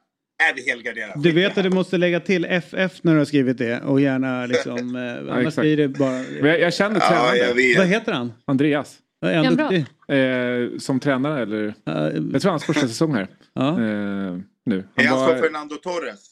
[0.49, 1.13] är vi helgarderar?
[1.15, 4.45] Du vet att du måste lägga till FF när du har skrivit det och gärna
[4.53, 5.61] liksom, eh, annars exakt.
[5.63, 6.11] blir det bara...
[6.41, 7.37] Men jag, jag känner Ja, tränaren.
[7.37, 7.77] jag vet.
[7.77, 8.33] Vad heter han?
[8.45, 8.97] Andreas.
[9.25, 9.85] Är han han duktig?
[10.15, 11.67] Eh, som tränare eller?
[11.67, 13.27] Eh, Jag tror hans första säsong här.
[13.53, 13.69] Ja.
[13.69, 14.83] Eh, nu.
[14.95, 16.28] Är han var- som Fernando Torres?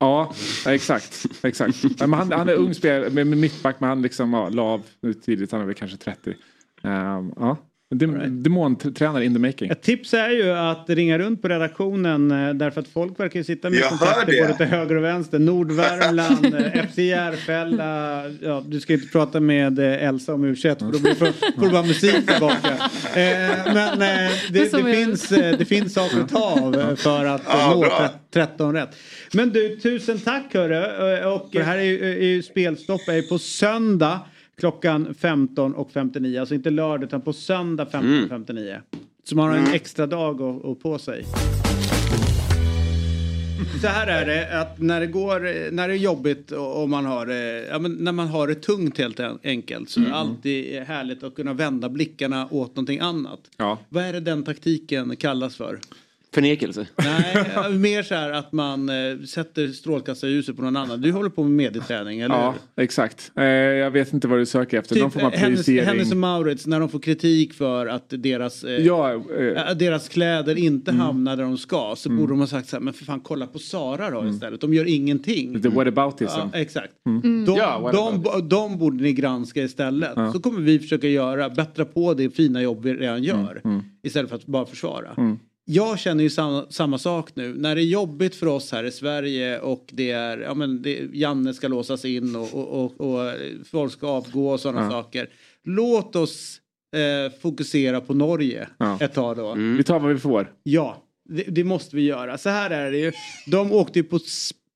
[0.00, 0.32] Ja,
[0.66, 1.26] exakt.
[1.42, 2.00] exakt.
[2.00, 5.14] Men han, han är ung spelare med, mittback men han liksom ja, la av nu
[5.14, 5.52] tidigt.
[5.52, 6.30] Han är väl kanske 30.
[6.30, 6.36] Um,
[6.82, 7.56] ehm, ja.
[7.90, 9.70] Dem, Demontränare in the making.
[9.70, 13.44] Ett tips är ju att ringa runt på redaktionen eh, därför att folk verkar ju
[13.44, 15.38] sitta med Jag kontakter både till höger och vänster.
[15.38, 18.22] Nordvärmland, eh, FC Järfälla.
[18.42, 21.26] Ja, du ska inte prata med eh, Elsa om U21 för då blir får
[21.66, 22.68] det bara musik tillbaka.
[23.14, 27.70] Eh, men eh, det, det, finns, det finns saker att ta av för att Ja,
[27.74, 27.98] nå bra.
[27.98, 28.96] tre- 13 rätt.
[29.32, 31.24] Men du, tusen tack hörru.
[31.26, 34.20] Och det här är ju, är ju spelstopp är ju på söndag.
[34.58, 38.80] Klockan 15.59, alltså inte lördag utan på söndag 15.59.
[39.24, 41.24] Så man har en extra dag att, att på sig.
[43.80, 47.04] Så här är det att när det går, när det är jobbigt och och man
[47.06, 50.14] har det, ja, men när man har det tungt helt en- enkelt så är det
[50.14, 53.40] alltid härligt att kunna vända blickarna åt någonting annat.
[53.56, 53.78] Ja.
[53.88, 55.78] Vad är det den taktiken kallas för?
[56.34, 56.86] Förnekelse.
[56.96, 61.00] Nej, ja, mer så här att man eh, sätter strålkastarljuset på någon annan.
[61.00, 62.82] Du håller på med medieträning, eller Ja, hur?
[62.84, 63.32] exakt.
[63.36, 65.00] Eh, jag vet inte vad du söker efter.
[65.00, 65.68] Någon Typ form av eh, Hennes.
[65.68, 70.08] Hennes och Maurits när de får kritik för att deras, eh, Ja, eh, äh, deras
[70.08, 73.04] kläder inte hamnar där de ska så borde de ha sagt så här, men för
[73.04, 74.60] fan kolla på Sara då istället.
[74.60, 75.62] De gör ingenting.
[75.62, 76.38] the whataboutism.
[76.38, 76.92] Ja, exakt.
[77.06, 77.44] Mm.
[77.44, 80.14] De, Ja, what de, de borde ni granska istället.
[80.32, 83.62] Så kommer vi försöka göra, bättra på det fina jobb vi redan gör.
[84.02, 85.36] Istället för att bara försvara.
[85.70, 87.54] Jag känner ju samma, samma sak nu.
[87.54, 91.08] När det är jobbigt för oss här i Sverige och det är, ja men det,
[91.12, 93.34] Janne ska låsas in och, och, och, och
[93.70, 95.28] folk ska avgå och sådana saker.
[95.64, 96.60] Låt oss
[96.96, 98.98] eh, fokusera på Norge Ja.
[99.00, 99.54] ett tag då.
[99.54, 100.52] Vi tar vad vi får.
[100.62, 102.38] Ja, det, det måste vi göra.
[102.38, 103.12] Så här är det ju.
[103.46, 104.18] De åkte ju på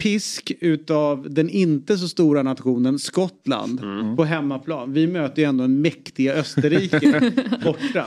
[0.02, 3.80] pisk utav den inte så stora nationen Skottland
[4.16, 4.92] på hemmaplan.
[4.92, 7.32] Vi möter ju ändå en mäktiga Österrike
[7.64, 8.04] borta.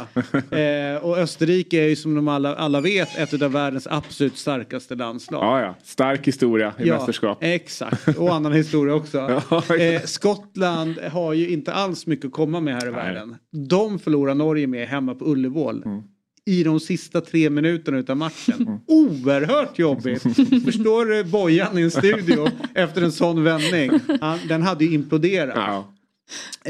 [0.57, 4.95] Eh, och Österrike är ju som de alla, alla vet ett av världens absolut starkaste
[4.95, 5.43] landslag.
[5.43, 5.75] Ja, ja.
[5.83, 7.37] Stark historia i mästerskap.
[7.41, 9.41] Exakt, och annan historia också.
[9.49, 13.35] Ja, eh, Skottland har ju inte alls mycket att komma med här i världen.
[13.69, 15.83] De förlorar Norge med hemma på Ullevål.
[15.85, 16.03] Mm.
[16.45, 18.79] I de sista tre minuterna utav matchen.
[18.87, 20.21] Oerhört jobbigt.
[20.65, 23.91] Förstår du Bojan i en studio efter en sån vändning?
[24.21, 25.55] Han, den hade ju imploderat.
[25.55, 25.91] Ja.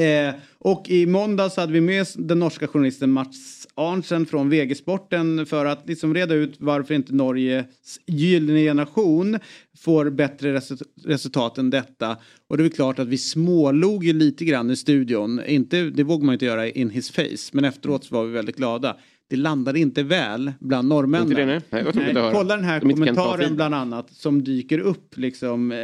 [0.01, 5.65] Eh, och i måndags hade vi med den norska journalisten Mats Arntzen från VG-sporten för
[5.65, 7.65] att liksom reda ut varför inte Norges
[8.07, 9.39] gyllene generation
[9.77, 12.17] får bättre resu- resultat än detta.
[12.47, 15.41] Och det är klart att vi smålog ju lite grann i studion.
[15.47, 18.57] Inte, det vågar man inte göra in his face, men efteråt så var vi väldigt
[18.57, 18.97] glada.
[19.27, 21.27] Det landade inte väl bland norrmännen.
[21.27, 21.61] Inte det, nej.
[21.69, 22.31] Nej, att höra.
[22.31, 25.17] kolla den här De inte kommentaren bland annat som dyker upp.
[25.17, 25.77] Liksom, eh,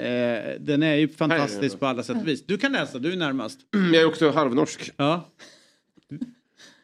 [0.60, 2.46] den är ju fantastisk på alla sätt och vis.
[2.46, 3.60] Du kan läsa, du är närmast.
[3.94, 4.92] Jag är också halvnorsk.
[4.98, 5.30] Ja.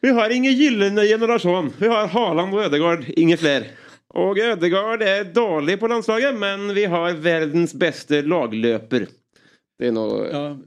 [0.00, 1.72] Vi har ingen gyllene generation.
[1.78, 3.66] Vi har Haaland och Ödegaard, inget fler.
[4.08, 9.06] Och Ödegaard är dålig på landslaget men vi har världens bästa laglöper.
[9.78, 10.26] Det är nog...
[10.32, 10.58] Ja,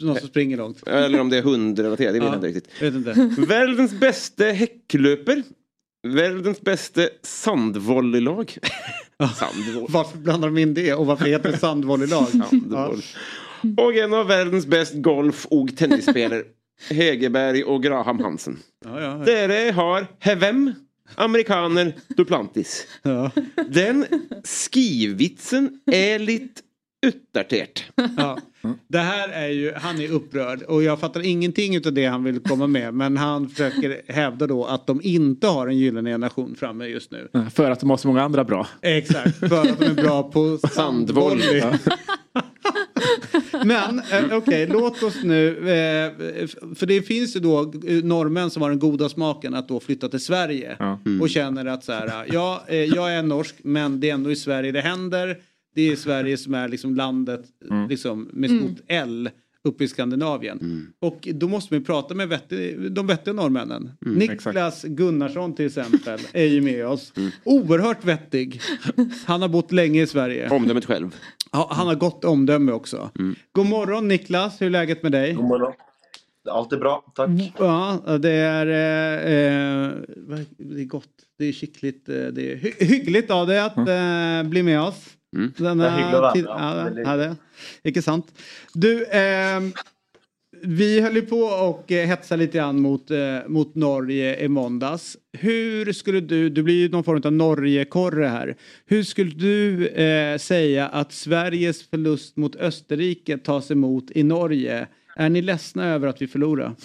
[0.00, 0.88] någon som springer långt.
[0.88, 2.82] Eller om det är hundrelaterat, det vet Ja, jag inte riktigt.
[2.82, 3.40] Vet inte.
[3.48, 5.42] Världens bästa häcklöper.
[6.08, 8.58] Världens bästa sandvolleylag.
[9.34, 9.86] Sandvolley.
[9.88, 12.26] Varför blandar de in det och varför heter det sandvolleylag?
[12.50, 13.02] Sandvolley.
[13.76, 16.42] Och en av världens bäst golf och tennisspelare.
[16.90, 18.58] Hegerberg och Graham Hansen.
[18.84, 19.14] Ja, ja.
[19.16, 20.72] Dere har Hevem,
[21.14, 22.86] amerikaner, Duplantis.
[23.02, 23.30] Ja.
[23.68, 24.06] Den
[24.44, 26.62] skivitsen är lite
[27.06, 27.84] utdatert.
[28.16, 28.38] Ja.
[28.88, 32.40] Det här är ju, han är upprörd och jag fattar ingenting av det han vill
[32.40, 36.86] komma med men han försöker hävda då att de inte har en gyllene generation framme
[36.86, 37.28] just nu.
[37.54, 38.66] För att de har så många andra bra.
[38.82, 41.58] Exakt, för att de är bra på sandvolley.
[41.58, 41.72] Ja.
[43.64, 46.12] Men eh, okej, låt oss nu, eh,
[46.74, 50.08] för det finns ju då eh, norrmän som har den goda smaken att då flytta
[50.08, 50.98] till Sverige Ja.
[51.20, 54.72] och känner att så här, ja, jag är norsk men det är ändå i Sverige
[54.72, 55.36] det händer.
[55.74, 57.44] Det är Sverige som är liksom landet
[57.88, 59.30] liksom, med stort L
[59.64, 60.86] uppe i Skandinavien.
[61.00, 63.90] Och då måste vi prata med vettig, de vettiga norrmännen.
[64.00, 67.12] Niklas Gunnarsson till exempel är ju med oss.
[67.44, 68.60] Oerhört vettig.
[69.26, 70.48] Han har bott länge i Sverige.
[70.50, 71.16] Omdömet själv.
[71.52, 73.10] Ja, han har gott omdöme också.
[73.52, 75.32] God morgon Niklas, hur är läget med dig?
[75.34, 75.72] God morgon.
[76.50, 77.30] Allt är bra, tack.
[77.58, 79.90] Ja, det är, eh, eh,
[80.58, 81.08] det är gott.
[81.38, 82.08] Det är skickligt.
[82.08, 85.04] eh, Det är hy- hyggligt av dig att eh, bli med oss.
[85.56, 87.36] Denna Ja, hyggligt att vara tid- ja, Ja, det.
[87.82, 88.32] Icke sant.
[88.74, 89.60] Du, eh,
[90.64, 95.16] vi höll ju på och eh, hetsa lite grann mot, eh, mot Norge i måndags.
[95.32, 98.56] Hur skulle du, du blir ju någon form av Norge-korre här.
[98.86, 104.86] Hur skulle du eh, säga att Sveriges förlust mot Österrike tas emot i Norge?
[105.16, 106.74] Är ni ledsna över att vi förlorar?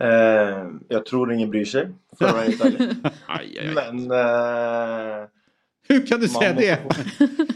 [0.00, 1.88] Eh, jag tror ingen bryr sig,
[2.18, 3.74] för att vara helt ärlig.
[3.74, 4.10] Men...
[5.88, 6.80] Hur kan du säga det?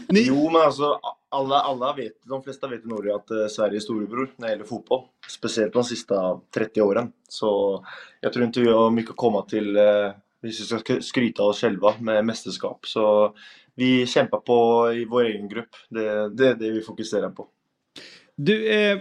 [0.09, 3.75] Ni- Jo, men alltså alla, alla vet, de flesta vet i Norge att eh, Sverige
[3.77, 5.01] är storebror när det gäller fotboll.
[5.29, 7.11] Speciellt de sista 30 åren.
[7.29, 7.83] Så
[8.21, 9.83] jag tror inte vi har mycket att komma till eh,
[10.41, 12.85] vi ska sk- skryta oss själva med mästerskap.
[12.87, 13.33] Så
[13.75, 15.69] vi kämpar på i vår egen grupp.
[15.89, 17.47] Det, det är det vi fokuserar på.
[18.35, 18.99] Du, eh,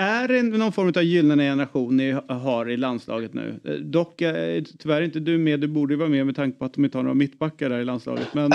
[0.00, 3.60] är det någon form av gyllene generation ni har i landslaget nu?
[3.64, 6.64] Eh, Dock eh, tyvärr inte du med, du borde ju vara med med tanke på
[6.64, 8.34] att de inte har några mittbackar där i landslaget.
[8.34, 8.50] Men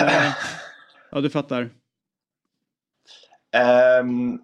[1.12, 1.70] ja, du fattar.
[3.56, 4.40] Ehm,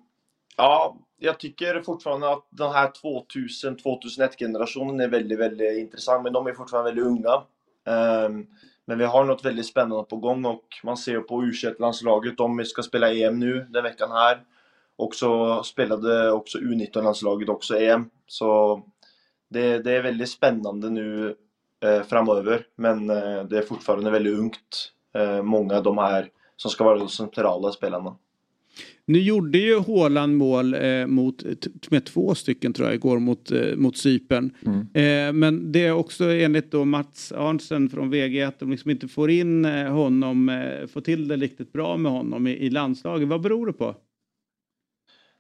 [0.58, 6.24] ja, jag tycker fortfarande att den här 2000-2001 generationen är väldigt, väldigt intressant.
[6.24, 7.44] Men de är fortfarande väldigt unga.
[7.88, 8.46] Ehm,
[8.86, 12.66] men vi har något väldigt spännande på gång och man ser på u landslaget De
[12.66, 14.44] ska spela EM nu den veckan här.
[14.96, 18.10] Och så spelade också U19-landslaget också EM.
[18.28, 18.82] Så
[19.50, 21.36] det, det är väldigt spännande nu
[21.84, 22.66] eh, framöver.
[22.76, 24.92] Men eh, det är fortfarande väldigt ungt.
[25.16, 28.16] Eh, många av de här som ska vara de centrala spelarna.
[29.06, 31.44] Nu gjorde ju Håland mål eh, mot,
[31.90, 34.52] med två stycken tror jag igår mot, eh, mot Cypern.
[34.94, 39.08] Eh, men det är också enligt då Mats Arntzen från VG att de liksom inte
[39.08, 43.28] får in eh, honom, eh, får till det riktigt bra med honom i, i landslaget.
[43.28, 43.96] Vad beror det på?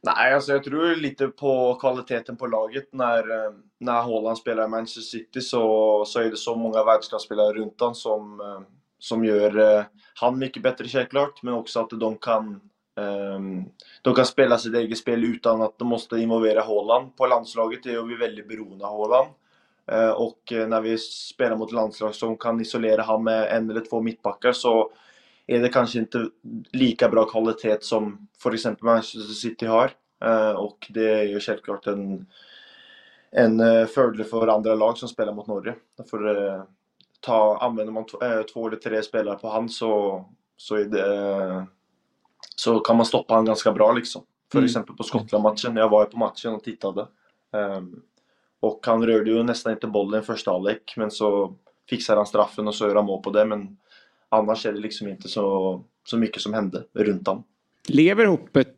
[0.03, 2.93] Nej, alltså jag tror lite på kvaliteten på laget.
[2.93, 7.53] När, eh, när Haaland spelar i Manchester City så, så är det så många världsklasspelare
[7.53, 8.61] runt honom som, eh,
[8.99, 9.83] som gör eh,
[10.13, 12.61] han mycket bättre självklart, men också att de kan
[12.99, 13.65] ehm,
[14.01, 17.17] de kan spela sitt eget spel utan att de måste involvera Haaland.
[17.17, 19.29] På landslaget är vi väldigt beroende av Haaland.
[20.15, 24.51] Och när vi spelar mot landslag som kan isolera honom med en eller två mittbackar
[24.51, 24.91] så
[25.55, 26.29] är det kanske inte
[26.71, 29.91] lika bra kvalitet som för exempel Manchester City har.
[30.25, 32.25] Eh, Och det är ju självklart en,
[33.31, 35.75] en eh, fördel för andra lag som spelar mot Norge.
[36.09, 36.63] För, eh,
[37.19, 38.05] ta, använder man
[38.53, 40.25] två eller tre spelare på han så,
[40.57, 41.67] så, det,
[42.55, 44.21] så kan man stoppa han ganska bra liksom.
[44.51, 44.65] För Mm.
[44.65, 47.07] exempel på Skottland-matchen, jag var ju på matchen och tittade.
[47.53, 48.01] Ehm,
[48.59, 51.55] och han rörde ju nästan inte bollen i första halvlek, men så
[51.89, 53.45] fixar han straffen och så gör han mål på det.
[53.45, 53.77] Men
[54.31, 57.43] annars är det liksom inte så, så mycket som hände runt honom.
[57.87, 58.75] Lever hoppet,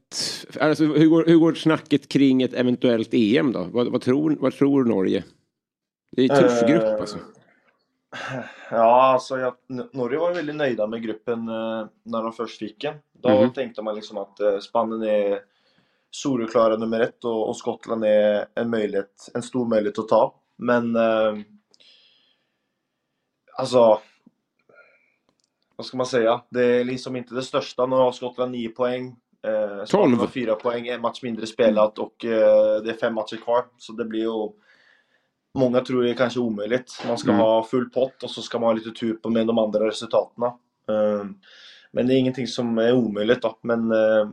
[0.59, 3.63] alltså hur går, hur går snacket kring ett eventuellt EM då?
[3.71, 5.23] Vad, vad, tror, vad tror Norge?
[6.11, 7.17] Det är en tuff Eh, grupp alltså.
[8.71, 9.53] Ja, alltså jag,
[9.93, 12.95] Norge var väldigt nöjda med gruppen eh, när de först fick den.
[13.13, 13.53] Då Mhm.
[13.53, 15.39] tänkte man liksom att eh, Spanien är
[16.11, 20.35] solklara nummer ett och, och Skottland är en, möjlighet, en stor möjlighet att ta.
[20.57, 20.97] Men
[23.57, 23.99] alltså,
[25.83, 26.41] vad ska man säga?
[26.49, 27.85] Det är liksom inte det största.
[27.85, 29.15] Nu har Skottland 9 poäng.
[29.47, 33.35] Eh, Spanien har 4 poäng, en match mindre spelat och eh, det är fem matcher
[33.35, 33.65] kvar.
[33.77, 34.49] Så det blir ju
[35.55, 37.03] Många tror det är kanske omöjligt.
[37.07, 37.41] Man ska Mm.
[37.41, 40.43] ha full pott och så ska man ha lite tur på med de andra resultaten.
[40.43, 41.25] Eh,
[41.91, 43.57] Men det är ingenting som är omöjligt då.
[43.61, 44.29] Men, eh,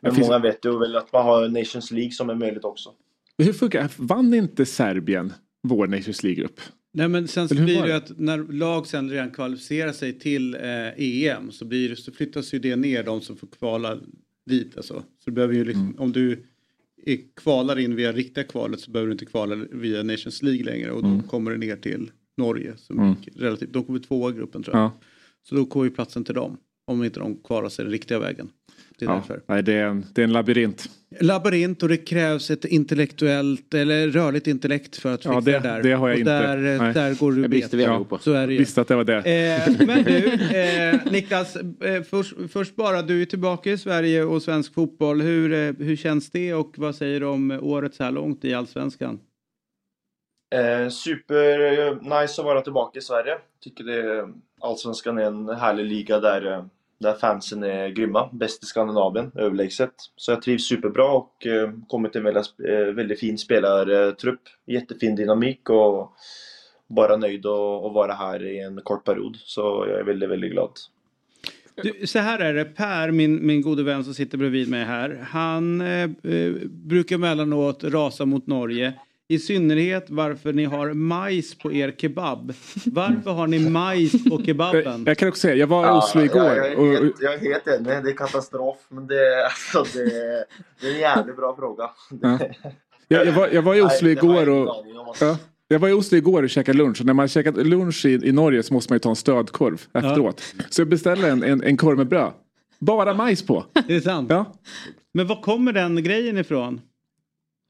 [0.00, 2.90] men finns- många vet ju väl att man har Nations League som är möjligt också.
[3.38, 6.60] Hur funkar Vann inte Serbien vår Nations League-grupp?
[6.92, 10.54] Nej men sen så blir det ju att när lag sen redan kvalificerar sig till
[10.54, 13.98] eh, EM så, blir, så flyttas ju det ner de som får kvala
[14.46, 14.76] dit.
[14.76, 14.94] Alltså.
[14.94, 16.44] Så du behöver ju liksom, om du
[17.06, 20.90] är, kvalar in via riktiga kvalet så behöver du inte kvala via Nations League längre
[20.90, 23.14] och då kommer det ner till Norge som Mm.
[23.36, 24.84] relativt, de kommer tvåa i gruppen tror jag.
[24.84, 24.92] Ja.
[25.42, 28.48] Så då går ju platsen till dem om inte de kvalar sig den riktiga vägen.
[29.00, 29.14] Det är Ja.
[29.14, 29.40] därför.
[29.46, 30.88] Nej, det är en, det är en labyrint.
[31.20, 35.58] Labyrint och det krävs ett intellektuellt eller rörligt intellekt för att fixa Ja, det- det
[35.58, 35.82] där.
[35.82, 36.32] det har jag och inte.
[36.32, 36.94] Där, Nej.
[36.94, 37.74] där går du vi bet.
[37.74, 38.18] allihopa.
[38.18, 38.58] Så är det ju.
[38.58, 39.16] Visste att det var det.
[39.16, 44.42] Eh, men du, eh, Niklas, eh, först, först bara, du är tillbaka i Sverige och
[44.42, 45.20] svensk fotboll.
[45.20, 48.54] Hur, eh, hur känns det och vad säger du om året så här långt i
[48.54, 49.18] Allsvenskan?
[50.54, 53.34] Eh, super eh, nice att vara tillbaka i Sverige.
[53.64, 54.28] Tycker det,
[54.60, 56.64] Allsvenskan är en härlig liga där, eh,
[57.00, 58.28] där fansen är grymma.
[58.32, 59.94] Bäst i Skandinavien, överlägset.
[60.16, 64.40] Så jag trivs superbra och eh, kommit till en väldigt, eh, väldigt fin spelartrupp.
[64.66, 66.12] Jättefin dynamik och
[66.88, 69.36] bara nöjd att vara här i en kort period.
[69.36, 70.70] Så jag är väldigt, väldigt glad.
[71.82, 75.26] Du, så här är det, Per, min, min gode vän som sitter bredvid mig här.
[75.30, 78.94] Han eh, eh brukar emellanåt rasa mot Norge.
[79.30, 82.52] I synnerhet varför ni har majs på er kebab.
[82.84, 85.04] Varför har ni majs på kebaben?
[85.06, 86.42] Jag kan också säga, jag var i Ja, Oslo igår.
[86.42, 88.76] Jag, jag, är helt, jag är helt enig, det är katastrof.
[88.88, 90.04] Men det, alltså, det,
[90.80, 91.90] det är en jävligt bra fråga.
[92.22, 92.38] Ja.
[93.08, 94.86] jag, jag, var, jag var i Oslo Nej, det igår och...
[95.20, 95.38] Ja,
[95.68, 98.32] jag var i Oslo igår och käkade lunch och när man käkat lunch i, i
[98.32, 100.54] Norge så måste man ju ta en stödkorv efteråt.
[100.70, 102.32] Så jag beställde en, en, en korv med bröd.
[102.78, 103.64] Bara majs på.
[103.86, 104.30] Det är sant?
[104.30, 104.52] Ja.
[105.14, 106.80] Men var kommer den grejen ifrån?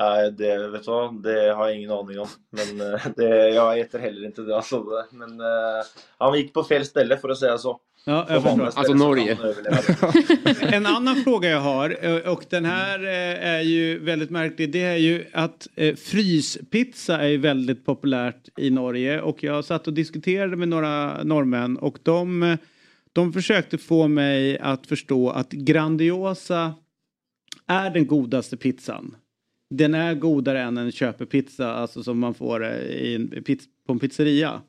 [0.01, 1.23] Nej, det, vet du vad?
[1.23, 2.29] det har jag ingen aning om.
[2.51, 4.57] Men eh, det, jag äter heller inte det.
[4.57, 4.85] Alltså.
[5.11, 5.85] Men eh,
[6.19, 7.81] han gick på fel ställe för att säga så.
[8.05, 8.65] Ja, jag förstår.
[8.65, 9.39] Alltså så Norge.
[10.75, 14.73] En annan fråga jag har eh, och den här är ju väldigt märklig.
[14.73, 20.57] Det är ju att fryspizza är väldigt populärt i Norge och jag satt och diskuterade
[20.57, 22.57] med några norrmän och de,
[23.13, 26.75] de försökte få mig att förstå att Grandiosa
[27.67, 29.15] är den godaste pizzan.
[29.71, 33.45] Den är godare än en köpepizza, alltså som man får eh, i en
[33.87, 34.63] på en pizzeria.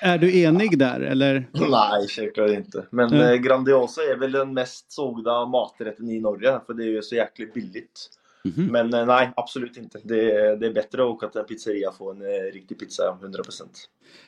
[0.00, 1.48] Är du enig där eller?
[1.52, 2.86] Nej, självklart inte.
[2.90, 3.32] Men Ja.
[3.32, 6.60] eh, Grandiosa är väl den mest sågda maträtten i Norge.
[6.66, 8.08] För det är ju så jäkligt billigt.
[8.44, 8.66] Mhm.
[8.66, 9.98] Men eh, nej, absolut inte.
[10.04, 13.18] Det är, det är bättre att åka till en pizzeria och få en riktig pizza,
[13.22, 13.62] 100%.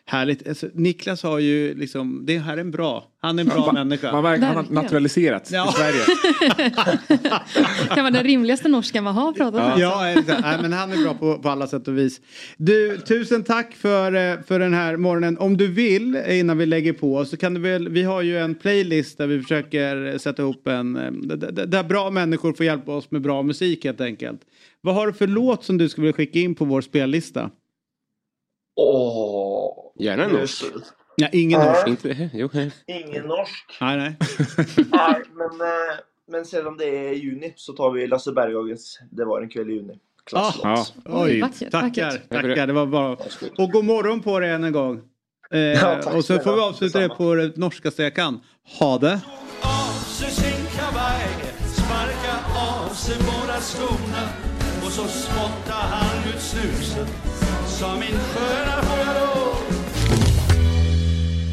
[0.04, 0.48] Härligt.
[0.48, 3.74] Alltså, Niklas har ju liksom, det här är en bra, han är en bra Man-
[3.74, 4.12] människa.
[4.12, 4.74] Man verkar ha Verkligen.
[4.82, 5.68] naturaliserats Ja.
[5.68, 6.04] i Sverige.
[7.94, 9.78] kan vara den rimligaste norskan man har pratat med.
[9.78, 10.40] Ja, exakt.
[10.42, 12.20] Nej, men han är bra på, på alla sätt och vis.
[12.56, 15.38] Du, tusen tack för, eh, för den här morgonen.
[15.38, 18.38] Om du vill, eh, innan vi lägger på, så kan du väl, vi har ju
[18.38, 21.10] en playlist där vi försöker sätta ihop en, eh,
[21.66, 24.40] där bra människor får hjälpa oss med bra musik helt enkelt.
[24.80, 27.50] Vad har du för låt som du skulle vilja skicka in på vår spellista?
[28.76, 29.74] Åh!
[29.98, 30.64] Gärna det är norsk.
[31.20, 31.86] Ja, ingen norsk.
[31.86, 32.70] Inte, jo, hej.
[32.86, 33.76] Ingen norsk.
[33.80, 34.16] Nej, nej.
[34.76, 35.96] Nej, men, eh,
[36.30, 39.72] men sedan det är juni så tar vi Lasse Berghagens Det var en kväll i
[39.72, 39.98] juni.
[40.26, 40.64] Klasslåt.
[40.64, 40.86] Ja.
[41.04, 42.28] Oj, Vackert, tackar, vackert.
[42.30, 42.66] tackar.
[42.66, 43.16] Det var bra.
[43.58, 45.00] Och god morgon på dig än en gång.
[45.50, 48.40] Eh, Ja, och så får vi avsluta det på det norskaste jag kan.
[48.78, 49.20] Ha det!
[54.84, 57.08] Och så spottar han ut snuset
[57.66, 58.82] Sa min sköna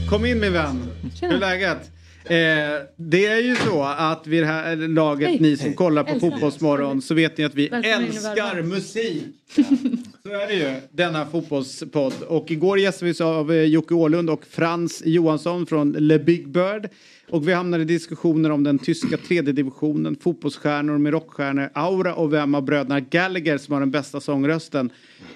[0.10, 0.88] Kom in min vän.
[1.22, 1.92] Hur är läget?
[2.24, 5.40] Eh, det är ju så att vid det här laget, Hej.
[5.40, 6.30] ni som kollar på Älskar.
[6.30, 9.24] Fotbollsmorgon, så vet ni att vi Välkommen älskar musik.
[10.24, 12.14] Så är det ju, denna fotbollspodd.
[12.28, 16.90] Och igår gästades vi av eh, Jocke Åhlund och Frans Johansson från Le Big Bird.
[17.30, 22.34] Och vi hamnade i diskussioner om den tyska tredje divisionen, fotbollsstjärnor med rockstjärnor, Aura och
[22.34, 24.90] vem av bröderna Gallagher som har den bästa sångrösten.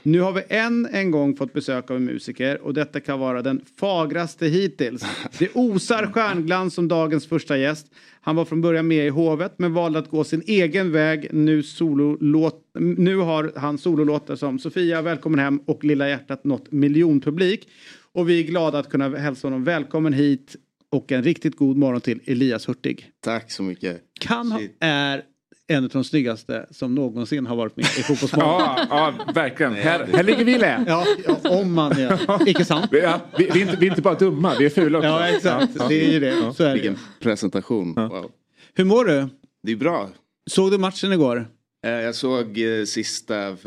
[0.03, 3.41] Nu har vi än en gång fått besök av en musiker och detta kan vara
[3.41, 5.05] den fagraste hittills.
[5.39, 7.87] Det osar stjärnglans som dagens första gäst.
[8.21, 11.27] Han var från början med i hovet men valde att gå sin egen väg.
[11.31, 17.67] Nu, sololåt, nu har han sololåtar som Sofia, Välkommen hem och Lilla hjärtat nått miljonpublik.
[18.13, 20.55] Och vi är glada att kunna hälsa honom välkommen hit
[20.91, 23.11] och en riktigt god morgon till Elias Hurtig.
[23.19, 24.01] Tack så mycket.
[24.19, 25.23] Kan ha, är
[25.67, 28.61] en av de snyggaste som någonsin har varit med i Fotbollsmorgon.
[28.61, 29.73] Ja, ja verkligen.
[29.73, 30.83] Här, här ligger vi lä.
[30.87, 32.49] Ja, ja, om man är.
[32.49, 32.87] Icke sant?
[32.91, 35.07] Vi, ja, vi, vi, är inte, vi är inte bara dumma, vi är fula också.
[35.07, 35.89] Ja, exakt.
[35.89, 36.53] Det är ju det.
[36.53, 36.73] Så är det.
[36.73, 37.93] Vilken presentation.
[37.93, 38.31] Wow.
[38.73, 39.27] Hur mår du?
[39.63, 40.09] Det är bra.
[40.49, 41.47] Såg du matchen igår?
[41.84, 43.57] Eh, Jag såg eh, sista,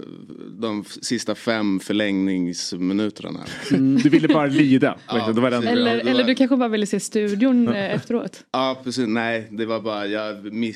[0.61, 3.41] de sista fem förlängningsminuterna.
[3.71, 4.99] Mm, du ville bara lida.
[5.09, 5.67] Ja, det var den.
[5.67, 8.45] Eller, det eller var- du kanske bara ville se studion eh, efteråt.
[8.53, 9.07] Ja, precis.
[9.09, 10.35] Nej, det var bara, jag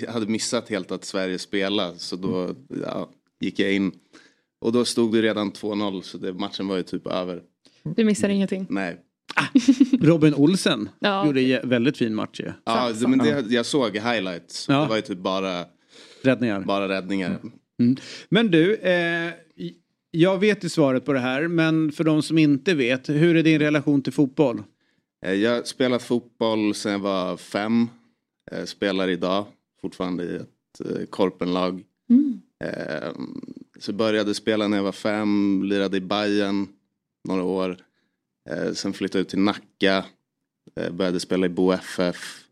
[0.09, 1.99] hade missat helt att Sverige spelade.
[1.99, 3.11] Så då ja,
[3.41, 3.93] gick jag in.
[4.61, 7.41] Och då stod det redan 2-0 så det, matchen var ju typ över.
[7.97, 8.67] Du missar ingenting.
[8.71, 8.97] Nej.
[10.01, 11.27] Robin Olsen Ja.
[11.27, 12.53] gjorde en väldigt fin match ju.
[12.65, 14.67] Ja, men det, jag såg highlights.
[14.69, 14.81] Ja.
[14.83, 15.65] Det var ju typ bara
[16.23, 16.61] Räddningar.
[16.61, 17.39] Bara räddningar.
[17.81, 17.97] Mm.
[18.29, 19.33] Men du, eh,
[20.11, 23.43] jag vet ju svaret på det här, men för de som inte vet, hur är
[23.43, 24.63] din relation till fotboll?
[25.27, 27.89] Eh, Jag har spelat fotboll sedan jag var fem.
[28.53, 29.47] Eh, Spelar idag
[29.81, 31.83] fortfarande i ett eh, korpenlag.
[32.11, 32.41] Mm.
[33.79, 36.67] Så började spela när jag var fem, lirade i Bayern
[37.29, 37.77] några år.
[38.75, 40.05] Sen flyttade jag ut till Nacka.
[40.93, 42.45] Började spela i Bo FF.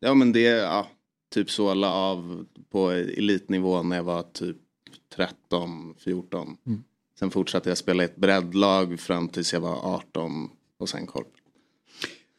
[0.00, 0.88] Ja men det, ja,
[1.30, 4.56] typ så la av på elitnivå när jag var typ
[5.16, 6.56] 13, 14.
[6.66, 6.84] Mm.
[7.18, 11.32] Sen fortsatte jag spela i ett breddlag fram tills jag var 18 och sen korp.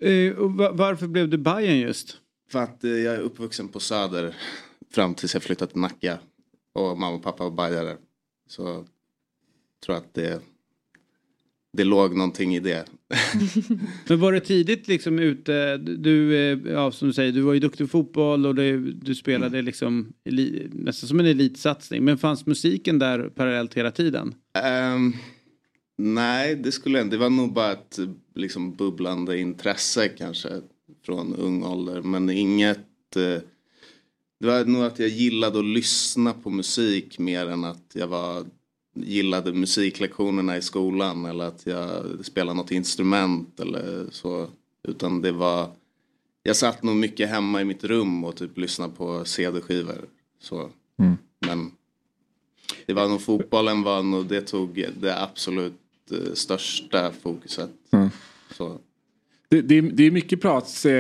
[0.02, 2.18] Eh, och va- varför blev du Bayern just?
[2.52, 4.36] För att eh, jag är uppvuxen på Söder
[4.92, 6.20] fram tills jag flyttade till Nacka.
[6.74, 7.98] Och mamma och pappa var bajare.
[8.48, 8.88] Så jag
[9.86, 10.42] tror att det,
[11.74, 12.86] det låg någonting i det.
[14.08, 17.60] Men var det tidigt liksom ute, du, eh, ja som du säger, du var ju
[17.60, 22.04] duktig i fotboll och det, du spelade liksom eli, nästan som en elitsatsning.
[22.04, 24.36] Men fanns musiken där parallellt hela tiden?
[24.64, 25.14] Ehm,
[25.98, 27.16] nej, det skulle inte.
[27.16, 28.00] Det var nog bara ett
[28.36, 30.50] liksom, bubblande intresse kanske
[31.06, 32.02] från ung ålder.
[32.02, 33.16] Men inget...
[33.16, 33.42] Eh,
[34.40, 38.46] det var nog att jag gillade att lyssna på musik mer än att jag var,
[38.94, 44.48] gillade musiklektionerna i skolan eller att jag spelade något instrument eller så.
[44.84, 45.72] Utan det var...
[46.44, 50.06] Jag satt nog mycket hemma i mitt rum och typ lyssnade på CD-skivor.
[50.40, 50.70] Så.
[51.00, 51.18] Mm.
[51.40, 51.72] Men
[52.86, 55.74] det var nog fotbollen var nog, det tog det absolut
[56.12, 57.70] eh, största fokuset.
[57.92, 58.10] Mm.
[58.52, 58.80] Så.
[59.50, 60.92] Det, det, är, det är mycket prat, eh,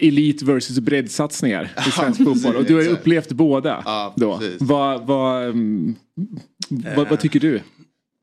[0.00, 2.56] elit versus breddsatsningar i svensk fotboll.
[2.56, 3.82] Och du har ju upplevt båda.
[3.84, 4.40] Ja, då.
[4.60, 5.94] Vad, vad, mm,
[6.96, 7.60] vad, vad tycker du?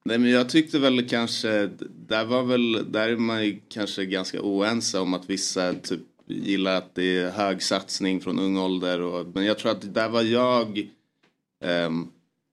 [0.05, 1.69] Nej men jag tyckte väl kanske,
[2.07, 6.75] där var väl, där är man ju kanske ganska oense om att vissa typ gillar
[6.75, 9.01] att det är hög satsning från ung ålder.
[9.01, 10.89] Och, men jag tror att där var jag,
[11.65, 12.07] ehm,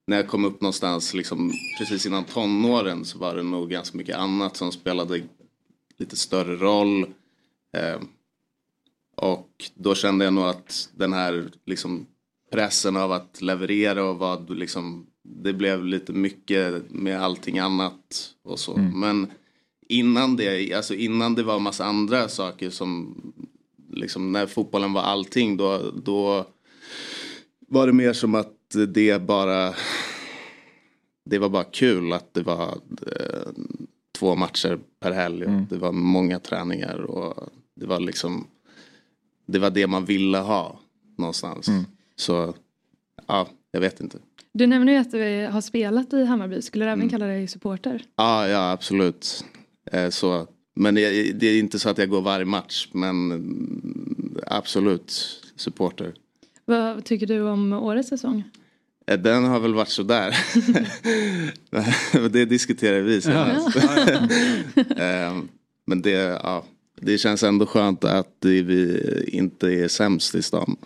[0.07, 4.17] när jag kom upp någonstans liksom precis innan tonåren så var det nog ganska mycket
[4.17, 5.23] annat som spelade
[5.97, 7.07] lite större roll.
[7.77, 8.09] Ehm,
[9.17, 12.07] och då kände jag nog att den här liksom
[12.53, 18.59] pressen av att leverera och vad liksom det blev lite mycket med allting annat och
[18.59, 18.77] så.
[18.77, 19.01] Mm.
[19.01, 19.31] Men
[19.89, 23.17] innan det, alltså innan det var massa andra saker som
[23.93, 26.47] liksom när fotbollen var allting då, då
[27.69, 29.75] var det mer som att det bara
[31.25, 33.53] det var bara kul att det var eh,
[34.19, 35.45] två matcher per helg.
[35.45, 35.67] Mm.
[35.71, 38.47] Det var många träningar och det var liksom
[39.47, 40.81] det var det man ville ha
[41.19, 41.69] någonstans.
[41.69, 41.85] Mm.
[42.17, 42.55] Så
[43.27, 44.19] ja, jag vet inte.
[44.53, 46.63] Du nämner ju att du har spelat i Hammarby.
[46.63, 47.01] Skulle du Mm.
[47.01, 48.03] även kalla dig supporter?
[48.17, 49.45] Ja, ja absolut.
[49.93, 50.47] Eh, så.
[50.75, 52.89] Men det, det är inte så att jag går varje match.
[52.93, 56.15] Men mm, absolut supporter.
[56.65, 58.45] Vad tycker du om årets säsong?
[59.07, 60.37] Eh, Den har väl varit sådär.
[62.29, 63.77] det diskuterar vi senast.
[64.97, 65.39] Eh,
[65.87, 66.65] Men det, ja,
[67.01, 69.01] det känns ändå skönt att vi
[69.33, 70.77] inte är sämst i stan.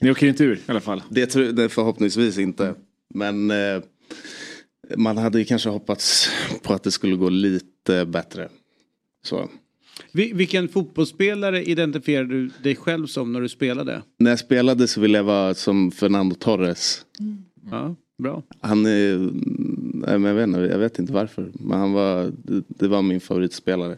[0.00, 1.02] Ni åker inte ur i alla fall?
[1.10, 2.74] Det, tror- det förhoppningsvis inte.
[3.14, 3.82] Men eh,
[4.96, 6.30] man hade ju kanske hoppats
[6.62, 8.48] på att det skulle gå lite bättre.
[9.24, 9.50] Så.
[10.12, 14.02] Vi, vilken fotbollsspelare identifierar du dig själv som när du spelade?
[14.18, 17.04] När jag spelade så ville jag vara som Fernando Torres.
[17.70, 17.96] Ja.
[18.18, 18.42] Bra.
[18.60, 21.52] Han är, mm, nej, men jag, vet inte, jag vet inte varför.
[21.54, 23.96] Men han var, det, det var min favoritspelare.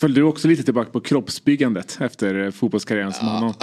[0.00, 3.54] Följde du också lite tillbaka på kroppsbyggandet efter eh, fotbollskarriären som honom?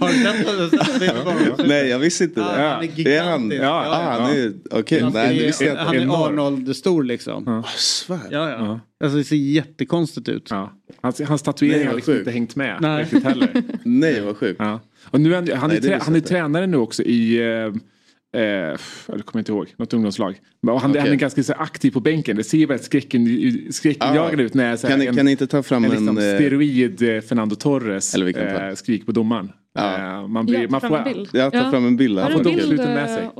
[0.00, 1.64] Har du sett det?
[1.68, 2.62] Nej jag visste inte Ah, det.
[2.62, 3.40] han är det är han.
[3.40, 3.62] gigantisk.
[3.62, 5.00] Ja, Ja, ah, han är, okej.
[5.00, 5.82] Han nej, är, visste jag inte.
[5.82, 6.38] han är Enorm.
[6.38, 7.42] Arnold-stor liksom.
[7.46, 7.62] Ja.
[7.76, 8.18] Svär.
[8.30, 8.80] Ja, ja.
[9.04, 10.46] Alltså det ser jättekonstigt ut.
[10.50, 10.72] Ja.
[11.00, 13.02] Hans, hans tatueringar Nej, har liksom inte hängt med Nej.
[13.02, 13.62] riktigt heller.
[13.84, 14.56] Nej vad sjukt.
[14.60, 14.80] Ja.
[15.04, 17.72] Och nu är han, han, Nej, är, han är tränare nu också i, eh,
[18.34, 18.78] eh, jag
[19.24, 20.40] kommer inte ihåg, något ungdomslag.
[20.62, 21.02] Men han, Okej.
[21.02, 22.36] han är ganska så aktiv på bänken.
[22.36, 25.84] Det ser väldigt skräcken- skräckinjagande ut när så Kan en, kan ni inte ta fram
[25.84, 25.96] en en...
[25.96, 29.52] liksom steroid eh, Fernando Torres eh, skrik på domaren.
[29.74, 30.20] Ja.
[30.20, 31.28] Eh, man blir, Ja, man ta får, fram en bild.
[31.32, 32.18] Jag tar fram en bild.
[32.18, 33.30] En får domsluten med sig.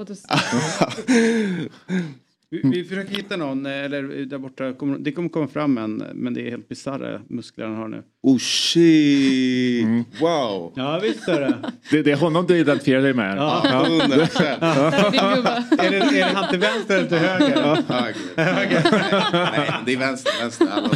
[2.52, 2.58] eh?
[2.62, 5.96] Vi, vi försöker hitta någon, eh, eller där borta, kommer, det kommer komma fram en,
[6.14, 8.02] men det är helt bisarra muskler han har nu.
[8.22, 9.84] Oh shit!
[9.84, 10.04] Mm.
[10.20, 10.72] Wow!
[10.76, 11.72] Ja visst är det.
[11.90, 13.38] det, det är honom du identifierar dig med.
[13.38, 13.60] Ja.
[13.64, 13.86] Ja.
[13.86, 14.60] 100 procent.
[14.60, 17.56] Där är det, är det han till vänster eller till höger?
[18.36, 18.82] Höger.
[19.52, 20.66] Nej, det är vänster, vänster.
[20.66, 20.90] Alla.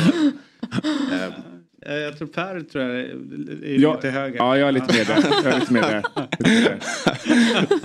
[1.86, 4.36] Eh, Jag tror Per tror jag är, Ja, lite höger.
[4.36, 5.24] ja, jag är lite mer där.
[5.44, 6.04] Jag är lite mer där.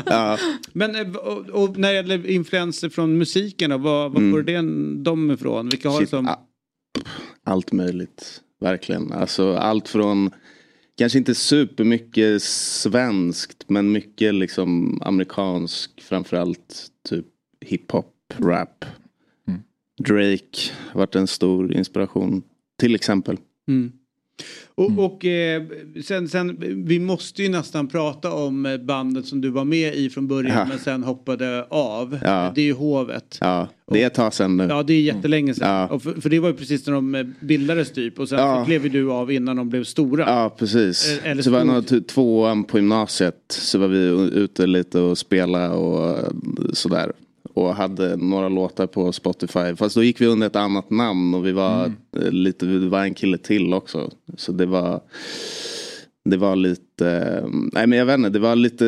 [0.06, 0.38] Ja.
[0.74, 4.32] Men eh, och, och när det gäller influenser från musiken då, var, var Mm.
[4.32, 5.70] får du dem ifrån?
[5.70, 6.28] Vilka har Shit, som...
[6.28, 6.40] a-
[7.44, 9.12] Allt möjligt, verkligen.
[9.12, 10.32] Alltså allt från,
[10.98, 17.26] kanske inte supermycket svenskt, men mycket liksom amerikansk, framförallt typ
[17.66, 18.86] hiphop, rap.
[19.48, 19.60] Mm.
[20.04, 22.44] Drake har varit en stor inspiration,
[22.80, 23.38] till exempel.
[23.68, 23.92] Mm.
[24.76, 25.64] Och, och eh,
[26.06, 30.10] sen, sen, vi måste ju nästan prata om eh, bandet som du var med i
[30.10, 30.66] från början Ja.
[30.66, 32.20] men sen hoppade av.
[32.24, 32.52] Ja.
[32.56, 33.38] Det är ju Hovet.
[33.42, 34.64] Ja, det är ett tag sedan nu.
[34.70, 35.88] Ja, det är jättelänge sedan.
[35.92, 36.00] Ja.
[36.00, 38.60] För, för det var ju precis när de eh, bildades typ och sen Ja.
[38.62, 40.24] så klev ju du av innan de blev stora.
[40.28, 41.20] Ja, precis.
[41.24, 43.98] Eh, eller så var stod- nog typ tvåan på gymnasiet så var vi
[44.40, 46.18] ute lite och spela och
[46.74, 47.12] sådär.
[47.56, 49.76] Och hade några låtar på Spotify.
[49.76, 53.04] Fast då gick vi under ett annat namn och vi var eh, lite, det var
[53.04, 54.12] en kille till också.
[54.38, 55.02] Så det var
[56.30, 57.44] det var lite,
[57.74, 58.86] nej men jag vet inte, det var lite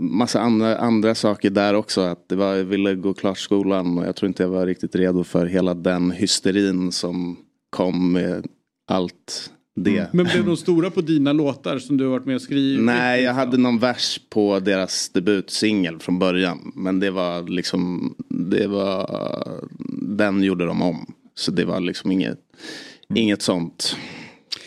[0.00, 2.00] massa andra, andra saker där också.
[2.00, 4.96] Att det var, jag ville gå klart skolan och jag tror inte jag var riktigt
[4.96, 7.36] redo för hela den hysterin som
[7.70, 8.46] kom med
[8.86, 9.50] allt
[9.84, 10.08] det.
[10.12, 12.84] Men blev de stora på dina låtar som du har varit med och skrivit?
[12.84, 16.72] Nej, jag hade någon vers på deras debutsingel från början.
[16.74, 19.10] Men det var liksom, det var,
[20.02, 21.06] den gjorde de om.
[21.34, 22.38] Så det var liksom inget,
[23.14, 23.96] inget sånt.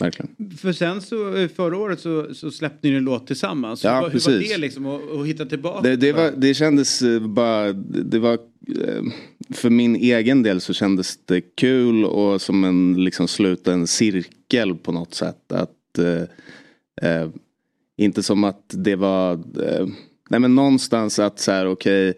[0.00, 0.56] Verkligen.
[0.58, 3.84] För sen så förra året så, så släppte ni en låt tillsammans.
[3.84, 4.52] Ja, hur, var- hur var precis.
[4.52, 5.88] det liksom att, att hitta tillbaka?
[5.88, 8.38] Det, det, var, det kändes eh, bara, det var,
[8.68, 9.02] Eh,
[9.50, 14.92] för min egen del så kändes det kul och som en liksom sluten cirkel på
[14.92, 15.52] något sätt.
[15.52, 17.28] Att, eh, eh,
[17.96, 19.86] inte som att det var, eh,
[20.30, 22.14] nej men någonstans att så här okej,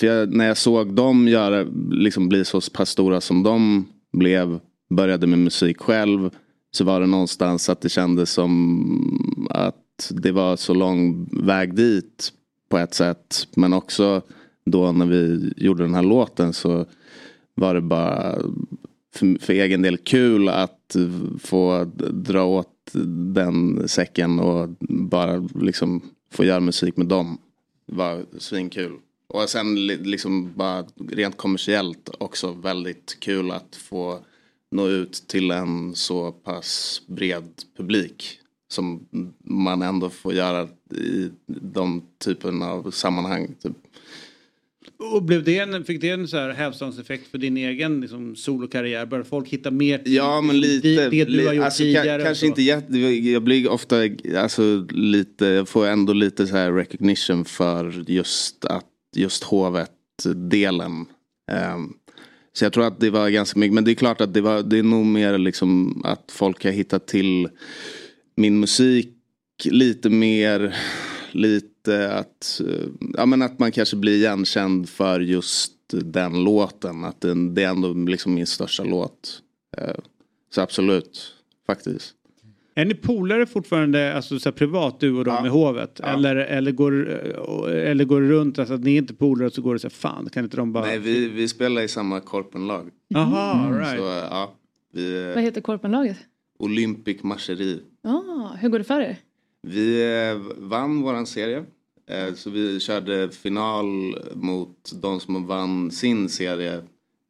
[0.00, 4.60] för jag, när jag såg dem göra, liksom bli så pass stora som de blev,
[4.90, 6.30] började med musik själv,
[6.70, 12.32] så var det någonstans att det kändes som att det var så lång väg dit
[12.68, 13.48] på ett sätt.
[13.56, 14.22] Men också
[14.66, 16.86] då när vi gjorde den här låten så
[17.54, 18.38] var det bara
[19.14, 20.96] för, för egen del kul att
[21.38, 22.90] få dra åt
[23.34, 26.00] den säcken och bara liksom
[26.32, 27.38] få göra musik med dem.
[27.86, 28.92] Det var svinkul.
[29.26, 34.18] Och sen liksom bara rent kommersiellt också väldigt kul att få
[34.70, 38.40] nå ut till en så pass bred publik.
[38.68, 39.06] Som
[39.44, 43.54] man ändå får göra i de typen av sammanhang.
[43.62, 43.72] Typ.
[44.98, 49.06] Och blev det en, fick det en så här hävstångseffekt för din egen liksom, solokarriär?
[49.06, 50.88] Började folk hitta mer Ja men lite.
[50.88, 52.22] det, det du har gjort alltså, tidigare?
[52.22, 53.96] Kanske inte jätte, jag blir ofta
[54.36, 58.84] alltså, lite, jag får ändå lite så här recognition för just att
[59.16, 61.06] just hovet-delen.
[61.52, 61.92] Ehm,
[62.52, 64.62] så jag tror att det var ganska mycket, men det är klart att det, var,
[64.62, 67.48] det är nog mer liksom att folk har hittat till
[68.36, 69.12] min musik
[69.64, 70.76] lite mer,
[71.36, 77.04] lite att, eh, ja men att man kanske blir igenkänd för just den låten.
[77.04, 79.42] Att den, det är ändå liksom min största låt.
[79.76, 79.94] Eh,
[80.50, 81.34] Så absolut,
[81.66, 82.12] faktiskt.
[82.74, 86.00] Är ni polare fortfarande, alltså så här privat du och de i hovet?
[86.00, 89.52] Eller, eller, går, eh, eller går det runt, alltså att ni är inte polare och
[89.52, 90.84] så går det så här, fan kan inte de bara...
[90.84, 92.90] Nej, vi, vi spelar i samma korpenlag.
[93.08, 93.98] Jaha, all right.
[93.98, 94.54] Så ja,
[94.92, 96.16] vi, Vad heter korpenlaget?
[96.58, 97.80] Olympic Marcheri.
[98.04, 99.16] Ah, hur går det för er?
[99.66, 101.64] Vi eh, vann våran serie.
[102.10, 103.86] Eh, Så vi körde final
[104.34, 106.82] mot de som vann sin serie.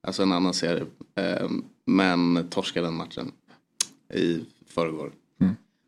[0.07, 0.85] Alltså en annan serie.
[1.15, 1.49] Eh,
[1.87, 3.33] Men torskade den matchen.
[4.15, 5.13] I förrgår.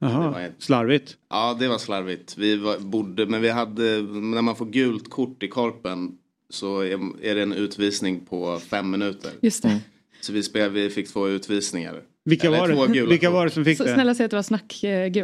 [0.00, 1.16] Jaha, var ett- slarvigt.
[1.30, 2.38] Ja, det var slarvigt.
[2.38, 6.18] Vi var, borde, men vi hade, när man får gult kort i korpen
[6.50, 9.30] så är, är det en utvisning på fem minuter.
[9.42, 9.80] Just det.
[10.20, 12.02] Så vi, spel, vi fick två utvisningar.
[12.28, 13.94] Vilka var det, gula vilka var det som fick Så det?
[13.94, 15.16] snälla säg att det var snackgult.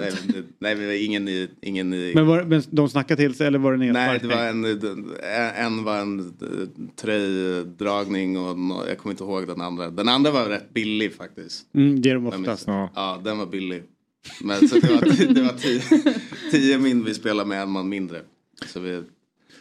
[0.59, 1.49] Nej, nej, ingen i...
[1.63, 4.23] Ingen i Men, var, men de snackade till sig eller var det Nej, nedspark?
[4.23, 4.65] det var en,
[5.67, 6.27] en var en eh,
[6.97, 9.91] tröjdragning och jag kommer inte ihåg den andra.
[9.91, 11.75] Den andra var rätt billig faktiskt.
[11.75, 12.67] Mm, det är de oftast.
[12.67, 13.21] Ja.
[13.25, 13.83] den var billig.
[14.43, 15.81] Men så det var, det var tio,
[16.51, 18.21] tio min vi spelade med en man mindre.
[18.67, 19.03] Så vi,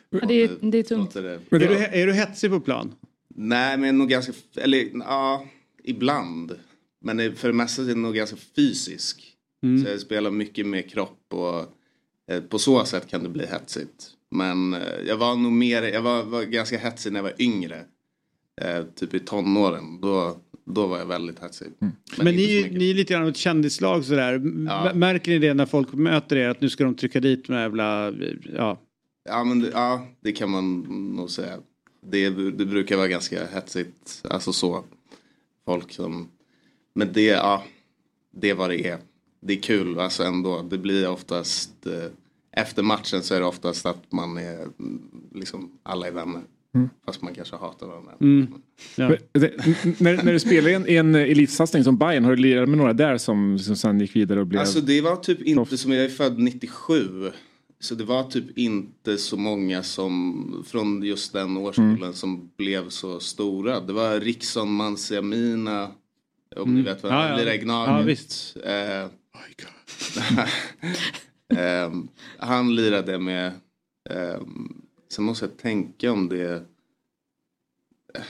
[0.09, 1.13] Ja, det, är, det är tungt.
[1.13, 1.39] det.
[1.49, 2.93] Är, du, är du hetsig på plan?
[3.35, 5.45] Nej, men nog ganska, eller ja,
[5.83, 6.51] ibland.
[7.03, 9.29] Men för det mesta är det nog ganska fysisk.
[9.63, 9.83] Mm.
[9.85, 11.59] Så jag spelar mycket med kropp och
[12.33, 14.09] eh, på så sätt kan det bli hetsigt.
[14.31, 17.85] Men eh, jag var nog mer, jag var, var ganska hetsig när jag var yngre.
[18.61, 20.01] Eh, typ i tonåren.
[20.01, 21.67] Då, då var jag väldigt hetsig.
[22.17, 24.41] Men, ni, är ju- ni är lite grann ett kändislag sådär.
[24.67, 24.91] Ja.
[24.93, 28.13] Märker ni det när folk möter er att nu ska de trycka dit med jävla,
[28.55, 28.79] ja.
[29.29, 30.79] Ja, men det, ja, det kan man
[31.15, 31.57] nog säga.
[32.05, 34.21] Det, det brukar vara ganska hetsigt.
[34.29, 34.83] Alltså så.
[35.65, 36.29] Folk som...
[36.95, 37.63] Men det, ja,
[38.31, 38.97] det är vad det är.
[39.41, 40.61] Det är kul alltså ändå.
[40.61, 41.85] Det blir oftast...
[41.85, 42.11] Eh,
[42.55, 45.01] efter matchen så är det oftast att man är mm,
[45.35, 46.41] liksom alla är vänner.
[46.75, 46.89] Mm.
[47.05, 48.11] Fast man kanske hatar varandra.
[48.21, 48.47] Mm.
[48.95, 49.07] Ja.
[49.31, 52.41] Det- n- när, när du spelar i en, i en elitsatsning som Bayern har du
[52.41, 54.61] lirat med några där som, som sen gick vidare och blev...
[54.61, 57.31] Alltså det var typ inte som, jag är född 97.
[57.79, 62.13] Så det var typ inte så många som från just den årskullen Mm.
[62.13, 63.79] som blev så stora.
[63.79, 65.91] Det var Riksson, Mansiamina.
[66.57, 66.93] Om ni Mm.
[66.93, 67.35] vet vad ja, ja.
[67.37, 67.93] Lira Gnaget.
[67.95, 68.57] Ja, visst.
[68.63, 69.07] Eh,
[71.59, 73.51] ehm, han lirade med,
[74.09, 76.53] ehm, sen måste jag tänka om det
[78.15, 78.21] eh,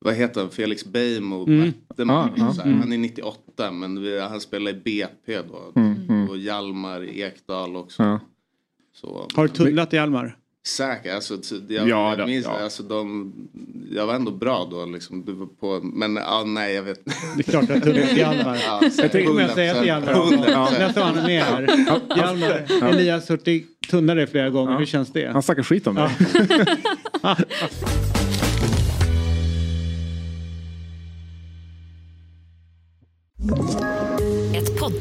[0.00, 0.50] vad heter han?
[0.50, 1.46] Felix Beijmo.
[1.46, 1.72] Mm.
[1.98, 2.62] Här.
[2.66, 2.80] Mm.
[2.80, 5.72] Han är 98 men vi, han spelar i BP då.
[5.76, 6.28] Mm, mm.
[6.30, 8.02] Och Hjalmar Ekdal också.
[8.02, 8.20] Ja.
[8.92, 10.36] Så, Har du tunnlat i Almar?
[10.66, 11.34] Säkert, alltså,
[11.68, 12.58] jag, Ja, jag minns ja.
[12.62, 13.32] alltså de,
[13.90, 15.24] jag var ändå bra då liksom.
[15.24, 17.04] Det var på, men ja, nej jag vet
[17.36, 18.58] Det är klart att du tunnlat i Almar.
[18.66, 19.54] Ja, jag tänkte jag 100%.
[19.54, 20.14] säger till Hjalmar.
[20.14, 20.78] 100%.
[20.78, 21.62] Nästa gång han är med här.
[22.16, 22.88] Hjalmar, Ja.
[22.88, 24.78] Elias Hurtig tunnade dig flera gånger.
[24.78, 25.32] Hur känns det?
[25.32, 26.10] Han snackar skit om dig.
[27.22, 27.22] Ett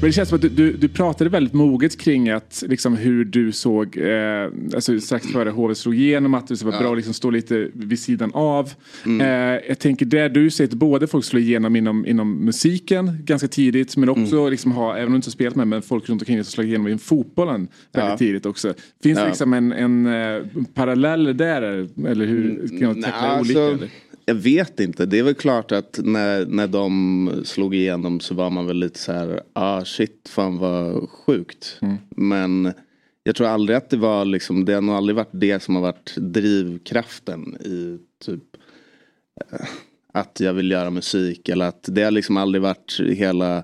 [0.00, 3.24] Men det känns som att du, du, du pratade väldigt moget kring att, liksom, hur
[3.24, 4.44] du såg, eh,
[4.74, 6.78] alltså strax före HV slog igenom, att det var Ja.
[6.80, 8.70] bra att liksom, stå lite vid sidan av.
[9.06, 9.20] Mm.
[9.20, 13.48] Eh, jag tänker där du säger att både folk slår igenom inom, inom musiken ganska
[13.48, 14.50] tidigt, men också Mm.
[14.50, 16.52] liksom, ha, även om du inte har spelat med, men folk runt omkring dig som
[16.52, 18.16] slår igenom inom fotbollen väldigt Ja.
[18.18, 18.74] tidigt också.
[19.02, 19.28] Finns det Ja.
[19.28, 20.42] liksom en, en eh,
[20.74, 21.62] parallell där,
[22.06, 23.60] eller hur kan man tackla olika?
[23.64, 23.86] alltså?
[24.28, 25.06] Jag vet inte.
[25.06, 28.98] Det är väl klart att när, när de slog igenom så var man väl lite
[28.98, 31.78] så här, ah shit, fan vad sjukt.
[31.82, 31.96] Mm.
[32.10, 32.72] Men
[33.22, 35.82] jag tror aldrig att det var liksom, det har nog aldrig varit det som har
[35.82, 38.44] varit drivkraften i typ
[39.52, 39.66] eh,
[40.12, 43.62] att jag vill göra musik eller att det har liksom aldrig varit hela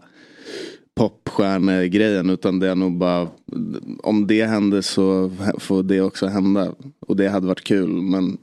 [0.94, 3.28] popstjärnegrejen utan det är nog bara
[4.02, 8.38] om det händer så får det också hända och det hade varit kul men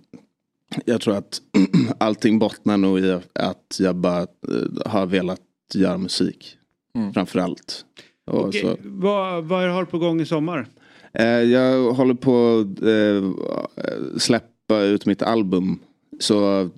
[0.86, 1.42] jag tror att
[1.98, 4.28] allting bottnar nog i att jag bara eh,
[4.86, 5.42] har velat
[5.74, 6.58] göra musik.
[6.96, 7.14] Mm.
[7.14, 7.86] Framförallt.
[8.52, 8.78] Så.
[8.84, 10.68] vad, vad har du på gång i sommar?
[11.14, 15.80] Eh, jag håller på att eh, släppa ut mitt album.
[16.20, 16.70] Så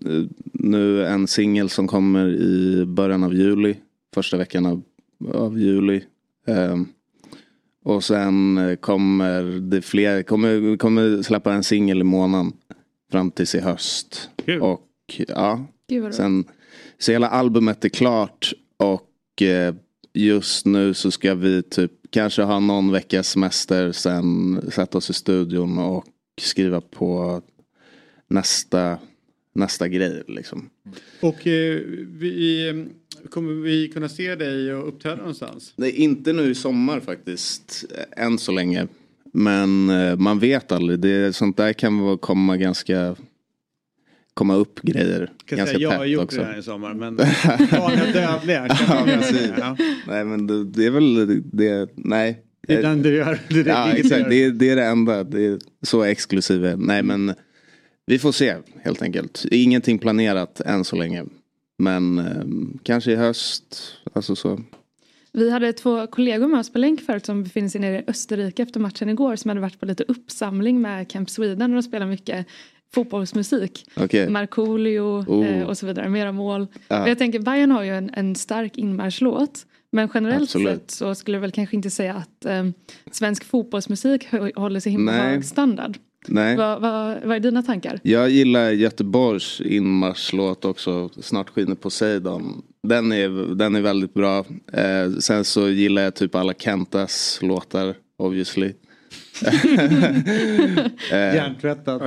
[0.54, 3.76] nu en singel som kommer i början av juli.
[4.14, 4.82] Första veckan av,
[5.34, 6.04] av juli.
[6.48, 6.78] Eh,
[7.86, 12.52] och sen kommer det fler, kommer, kommer släppa en singel i månaden.
[13.14, 14.30] Fram tills i höst.
[14.46, 14.62] Kul.
[14.62, 14.82] Och
[15.28, 15.66] ja,
[16.12, 16.46] sen
[16.98, 18.54] så hela albumet är klart.
[18.78, 19.76] Och eh,
[20.14, 23.92] just nu så ska vi typ kanske ha någon veckas semester.
[23.92, 26.06] Sen sätta oss i studion och
[26.42, 27.42] skriva på
[28.28, 28.98] nästa,
[29.56, 30.70] nästa grej liksom.
[31.22, 32.86] Och eh, vi,
[33.30, 35.74] kommer vi kunna se dig och uppträda någonstans?
[35.76, 37.86] Det är inte nu i sommar faktiskt.
[38.18, 38.88] eh, Än så länge.
[39.36, 41.00] Men eh, man vet aldrig.
[41.00, 43.16] Det, sånt där kan komma ganska
[44.34, 46.38] komma upp grejer Kan ganska säga, jag har gjort också.
[46.40, 47.16] det här i sommar men
[47.72, 48.68] vanliga dödliga.
[49.60, 49.78] Ja.
[50.08, 52.42] Nej men det, det är väl det, nej.
[52.68, 53.40] Det är den du gör.
[53.50, 54.30] Det är det ja, exakt.
[54.30, 55.24] Det det är det enda.
[55.24, 56.66] Det är så exklusiv.
[56.66, 57.34] är- Nej men
[58.06, 59.46] vi får se helt enkelt.
[59.52, 61.24] Ingenting planerat än så länge.
[61.78, 62.44] Men eh,
[62.84, 63.96] kanske i höst.
[64.14, 64.62] Alltså så.
[65.34, 68.64] Vi hade två kollegor med oss på länk förut som befinner sig nere i Österrike
[68.64, 72.06] efter matchen igår som hade varit på lite uppsamling med Camp Sweden och de spelar
[72.06, 72.48] mycket
[72.94, 73.86] fotbollsmusik.
[73.96, 74.30] Okej.
[74.30, 75.48] Markoolio Oh.
[75.48, 76.62] eh, och så vidare, mera mål.
[76.62, 79.66] Och Jag tänker Bayern har ju en, en stark inmarschlåt.
[79.92, 80.82] Men generellt Absolut.
[80.82, 82.64] sett så skulle jag väl kanske inte säga att eh,
[83.12, 85.22] svensk fotbollsmusik håller så himla Nej.
[85.22, 85.98] hög standard.
[86.28, 86.58] Nej.
[86.58, 88.00] Vad, vad, vad är dina tankar?
[88.04, 91.10] Jag gillar Göteborgs inmarschlåt också.
[91.22, 92.62] Snart skiner Poseidon.
[92.88, 94.46] Den är, den är väldigt bra.
[94.74, 98.66] Eh, sen så gillar jag typ alla Kentas låtar obviously.
[101.12, 102.02] eh, Hjärntvättat.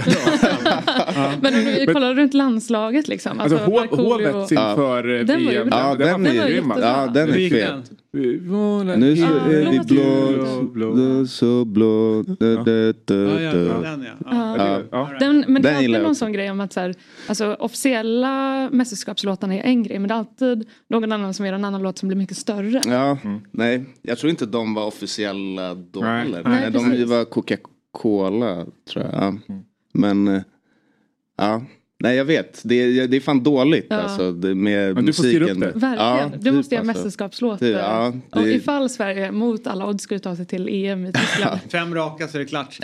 [1.41, 3.41] Men om vi kollar runt landslaget liksom.
[3.41, 5.69] Alltså, Markoolio- hovet inför eh, Den var ju VM.
[5.71, 6.73] Ja, den Den är, var grym.
[6.81, 7.91] Ja, den är fet.
[8.13, 12.23] Nu så Ja, är vi blå, blå, så blå.
[12.23, 13.65] Du, du, du, Ja, ja, du.
[13.69, 14.13] den ja.
[14.31, 14.81] ja.
[14.91, 15.09] Ja.
[15.21, 15.33] Ja.
[15.49, 16.95] Men det är alltid någon sån grej om att så här,
[17.29, 21.65] alltså, officiella mästerskapslåtarna är en grej men det är alltid någon annan som gör en
[21.65, 22.81] annan låt som blir mycket större.
[22.87, 23.19] Ja,
[23.51, 23.85] nej.
[24.03, 26.19] Jag tror inte de var officiella då Nej.
[26.23, 26.43] heller.
[26.45, 29.15] Nej, Nej, de var Coca-Cola tror jag.
[29.15, 29.35] Ja.
[29.93, 30.43] Men, eh,
[31.37, 31.63] Ja.
[31.99, 33.97] Nej jag vet, det är, det är fan dåligt ja.
[33.97, 35.67] alltså, med Men du får upp det.
[35.67, 37.03] Verkligen, ja, du typ, måste göra alltså.
[37.03, 37.59] mästerskapslåtar.
[37.59, 38.53] Typ, ja, det...
[38.53, 41.61] Ifall Sverige mot alla odds skulle ta sig till EM i Tyskland.
[41.73, 42.79] Fem raka så är det klart.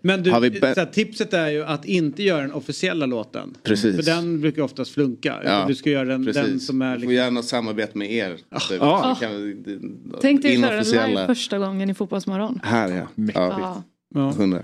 [0.00, 3.56] Men du, här, tipset är ju att inte göra den officiella låten.
[3.62, 3.96] Precis.
[3.96, 5.40] För den brukar oftast flunka.
[5.44, 5.64] Ja.
[5.68, 6.94] Du ska göra den, den som är...
[6.94, 7.06] Liksom...
[7.06, 8.36] Får gärna samarbeta med er.
[8.68, 8.80] Typ.
[8.80, 9.16] Ja.
[9.20, 9.30] Kan,
[10.20, 12.60] Tänk dig att köra den live första gången i Fotbollsmorgon.
[12.62, 13.08] Här ja.
[13.14, 13.38] Mäktigt.
[14.14, 14.30] Ja.
[14.30, 14.62] 100.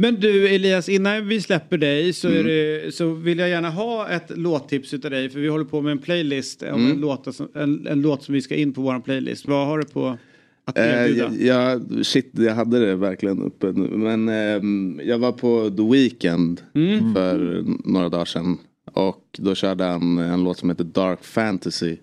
[0.00, 2.46] Men du Elias, innan vi släpper dig så, Mm.
[2.46, 5.30] det, så vill jag gärna ha ett låttips utav dig.
[5.30, 6.62] För vi håller på med en playlist.
[6.62, 6.90] Mm.
[6.90, 9.48] en, låt som, en, en låt som vi ska in på vår playlist.
[9.48, 10.18] Vad har du på
[10.64, 11.30] att Eh, erbjuda?
[11.38, 13.88] jag, jag, shit, jag hade det verkligen uppe nu.
[13.96, 17.14] Men ehm, jag var på The Weeknd Mm.
[17.14, 18.58] för några dagar sedan.
[18.92, 21.96] Och då körde han en låt som heter Dark Fantasy.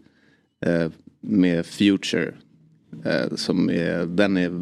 [0.66, 0.92] Eh,
[1.22, 2.34] med Future.
[3.06, 4.60] Eh, som är, den är, den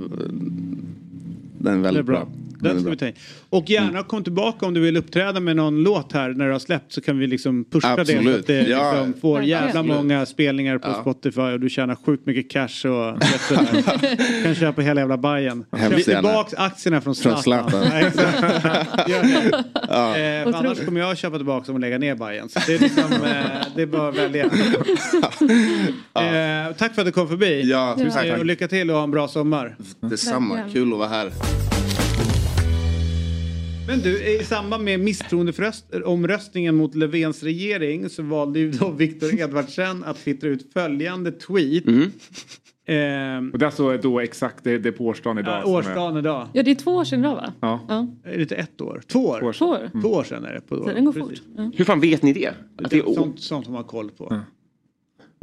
[1.57, 2.15] är Det är väldigt bra.
[2.15, 2.27] bra.
[2.63, 3.13] Den ska vi ta in.
[3.49, 6.59] Och gärna kom tillbaka om du vill uppträda med någon låt här när du har
[6.59, 8.05] släppt så kan vi liksom pusha det.
[8.05, 8.39] Så Absolut.
[8.39, 8.91] att det Ja.
[8.93, 11.01] liksom får jävla många spelningar på Ja.
[11.01, 13.21] Spotify och du tjänar sjukt mycket cash och
[14.43, 15.65] kan köpa hela jävla Bajen.
[15.89, 17.83] Köp tillbaka aktierna från Från Zlatan.
[19.89, 20.17] Ja.
[20.17, 22.49] Eh, annars kommer jag köpa tillbaka dem och lägga ner Bajen.
[22.49, 23.19] Så det är liksom, eh,
[23.75, 24.43] det är bara att välja.
[24.45, 24.51] Eh,
[26.77, 27.61] tack för att du kom förbi.
[27.69, 28.39] Ja, tusen Eh, tack.
[28.39, 29.75] Och lycka till och ha en bra sommar.
[29.99, 31.31] Detsamma, kul att vara här.
[33.87, 40.03] Men du, i samband med misstroendeomröstningen mot Löfvens regering så valde ju då Viktor Edvardsen
[40.03, 41.87] att twittra ut följande tweet.
[41.87, 42.11] Mm.
[42.87, 45.61] Ehm, Och det är alltså då exakt, det, det är på årsdagen idag.
[45.65, 46.47] ja, årsdagen idag.
[46.53, 47.53] Ja det är två år sedan idag va?
[47.61, 47.79] Ja.
[47.87, 48.07] Ja.
[48.23, 49.01] Är det inte ett år?
[49.07, 49.39] Två år?
[49.39, 50.01] Två år Två år.
[50.01, 50.61] Två år sedan är det.
[50.61, 51.41] På Tiden går fort.
[51.57, 51.71] Ja.
[51.75, 52.49] Hur fan vet ni det?
[52.83, 53.13] Att det är?
[53.13, 54.41] Sånt, sånt som man har koll på.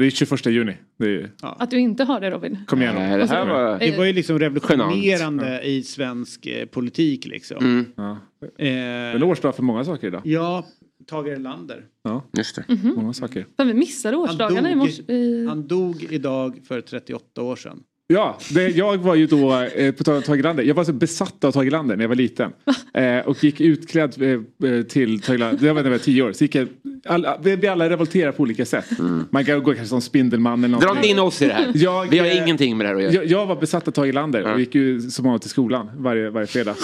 [0.01, 0.77] Det är 21 juni.
[0.99, 2.59] Det är, Att du inte har det Robin.
[2.67, 3.79] kom igen Nej, det här var...
[3.79, 7.57] Det var ju liksom revolutionerande i svensk eh, politik liksom.
[7.65, 8.19] Mm, Ja.
[8.65, 10.23] Eh, årsdag för många saker idag.
[10.25, 10.67] ja,
[11.07, 11.85] Tage Erlander.
[12.03, 12.65] Ja, just det.
[12.97, 13.47] många saker.
[13.57, 15.03] Fan, vi missade årsdagarna i dog morse.
[15.13, 15.47] I...
[15.49, 17.83] Han dog idag för 38 år sedan.
[18.13, 20.93] Ja, det, jag var ju då, eh, på tal om Tage Erlander, jag var så
[20.93, 22.53] besatt av Tage Erlander när jag var liten.
[22.95, 26.33] Eh, och gick utklädd eh, eh, till Tage Erlander, jag när jag var tio år.
[26.33, 26.69] Så gick jag,
[27.07, 28.85] alla, vi, vi alla revolterar på olika sätt.
[29.31, 31.11] Man kan gå kanske som Spindelmannen eller Dra någonting.
[31.11, 31.71] inte in oss i det här.
[31.75, 33.13] Jag, Vi har eh, ingenting med det här att göra.
[33.13, 34.53] Jag, jag var besatt av Tage Erlander Ja.
[34.53, 36.75] och gick ju som vanligt till skolan varje, varje fredag.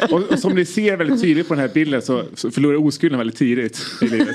[0.10, 2.86] och, och som ni ser väldigt tydligt på den här bilden så, så förlorar jag
[2.86, 4.28] oskulden väldigt tidigt i livet.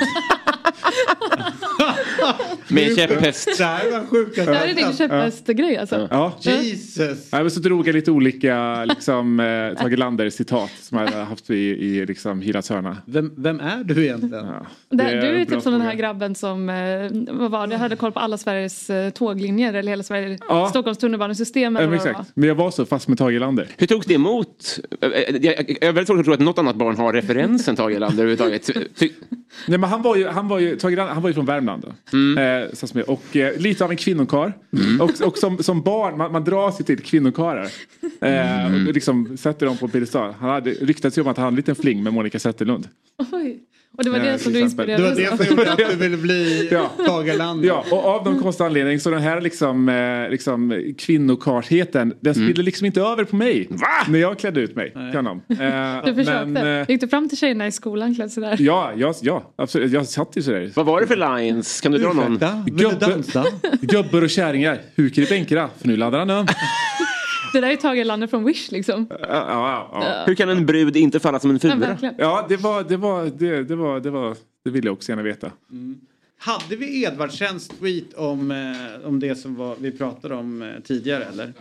[2.68, 3.58] Med käpphäst.
[3.58, 6.08] Det här var sjuka Det här är din käpphästgrej alltså.
[6.12, 6.34] Ja.
[6.42, 7.32] Jesus!
[7.32, 9.46] Nej, men så drog jag lite olika liksom, eh,
[9.84, 12.98] Tage Erlander citat som jag haft i, i liksom, Hilans hörna.
[13.06, 14.46] Vem, vem är du egentligen?
[14.46, 14.66] Ja.
[14.90, 16.76] Det, Det du är typ som den här grabben som eh,
[17.32, 20.70] vad var det, hade koll på alla Sveriges eh, tåglinjer eller hela Sverige, Ja.
[20.70, 22.10] Stockholms tunnelbanesystem Ja, eller var.
[22.10, 22.32] exakt.
[22.34, 23.68] Men jag var så fast med Tage Erlander.
[23.78, 24.80] Hur togs det emot?
[25.00, 25.12] Jag
[25.42, 28.66] jag är väldigt svårt att tro att något annat barn har referensen Tage Erlander överhuvudtaget.
[29.00, 29.10] Ty-
[29.68, 31.84] Nej, men han var ju, han var ju, Tage han var ju från Värmland.
[31.84, 32.09] Då.
[32.14, 32.38] Mm.
[32.98, 34.54] Eh, och eh, lite av en kvinnokar.
[35.02, 37.68] Och, och som, som barn, man, man dras ju till kvinnokarar.
[38.22, 38.88] Eh, Mm.
[38.88, 40.34] och liksom sätter dem på piedestal.
[40.40, 42.88] Han hade ryktats ju om att han hade en liten fling med Monica Zetterlund.
[43.32, 43.60] Oj.
[43.98, 45.78] Och det var det Eh, som till du inspirerades Det var det som gjorde att
[45.78, 46.92] du ville bli Ja.
[47.06, 47.68] Tage Erlander.
[47.68, 52.62] Ja, och av någon konstig anledning så den här liksom, eh, liksom kvinnokartheten den spillde
[52.64, 53.68] liksom inte över på mig.
[53.70, 53.78] Va?
[54.08, 55.42] När jag klädde ut mig till honom.
[55.50, 56.46] Eh, Du försökte.
[56.46, 58.56] men, eh, Gick du fram till tjejerna i skolan klädd sådär?
[58.60, 59.92] ja, ja, ja, absolut.
[59.92, 60.72] Jag satt ju sådär.
[60.76, 61.82] Vad var det för lines?
[61.82, 62.26] Kan du dra någon?
[62.34, 63.46] Ursäkta, vill du Gubbe- dansa?
[63.82, 66.48] Gubbar och kärringar, hukar i bänkarna för nu laddar han om.
[67.54, 69.08] Det där är Tage Erlander från Wish liksom.
[69.10, 70.24] Ja, ja, ja.
[70.28, 71.98] Hur kan en brud inte falla som en fura?
[72.18, 75.24] ja det var, det var, det, det var, det var, det ville jag också gärna
[75.24, 75.52] veta.
[76.42, 81.24] Hade vi Edvardsens tweet om, eh, om det som var, vi pratade om eh, tidigare
[81.24, 81.54] eller?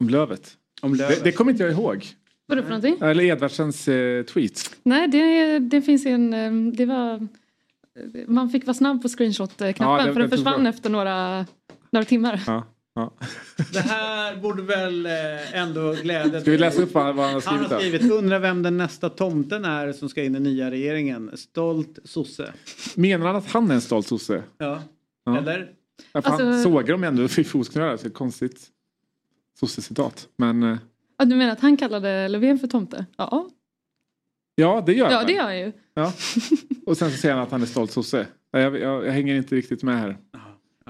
[0.00, 0.56] Om Lövet.
[0.82, 1.24] Om Det, Lövet?
[1.24, 2.06] det kommer inte jag ihåg.
[2.46, 2.96] Vadå för någonting?
[3.00, 4.76] Eller Edvardsens eh, tweet.
[4.82, 6.34] Nej, det, det finns en...
[6.34, 7.28] eh, Det var...
[8.26, 11.46] Man fick vara snabb på screenshot-knappen Ja, det- för den det försvann efter några,
[11.90, 12.40] några timmar.
[12.46, 12.64] Ja,
[12.94, 13.12] ja.
[13.72, 17.40] Det här borde väl eh, ändå glädja Ska vi läsa upp vad, han har Han
[17.40, 17.62] skrivit?
[17.62, 17.78] har där?
[17.78, 21.30] skrivit undrar vem den nästa tomten är som ska in i nya regeringen.
[21.34, 22.52] Stolt sosse.
[22.96, 24.42] Menar han att han är en stolt sosse?
[24.58, 24.82] Ja.
[25.24, 25.38] Ja.
[25.38, 25.70] Eller?
[26.12, 27.96] Ja, för han Alltså- sågar dem ändå i fotknölar.
[27.96, 28.66] Så konstigt
[29.60, 30.28] sosse-citat.
[30.36, 30.78] Men eh,
[31.18, 33.06] Ja, du menar att han kallade Löfven för tomte?
[33.16, 33.48] Ja,
[34.54, 35.26] ja, det gör ja han.
[35.26, 35.72] det gör han ju.
[35.94, 36.12] Ja.
[36.86, 38.26] Och sen så säger han att han är stolt sosse.
[38.50, 40.16] Ja, Jag, jag, jag hänger inte riktigt med här.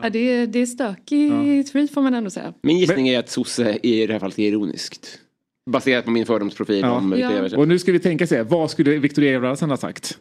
[0.02, 2.54] Ja, det, är, det är stökig tweet får man ändå säga.
[2.62, 5.18] Min gissning är att sosse i det här fallet är ironiskt.
[5.70, 6.90] Baserat på min fördomsprofil Ja.
[6.90, 7.56] om Ja.
[7.56, 10.18] Och nu ska vi tänka sig, vad skulle Victor Everaldsen ha sagt?